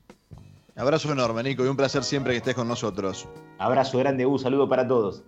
Abrazo 0.76 1.12
enorme, 1.12 1.42
Nico, 1.42 1.64
y 1.64 1.68
un 1.68 1.76
placer 1.76 2.02
siempre 2.02 2.32
que 2.32 2.38
estés 2.38 2.54
con 2.54 2.68
nosotros. 2.68 3.28
Abrazo 3.58 3.98
grande, 3.98 4.24
un 4.24 4.38
saludo 4.38 4.68
para 4.68 4.86
todos. 4.86 5.22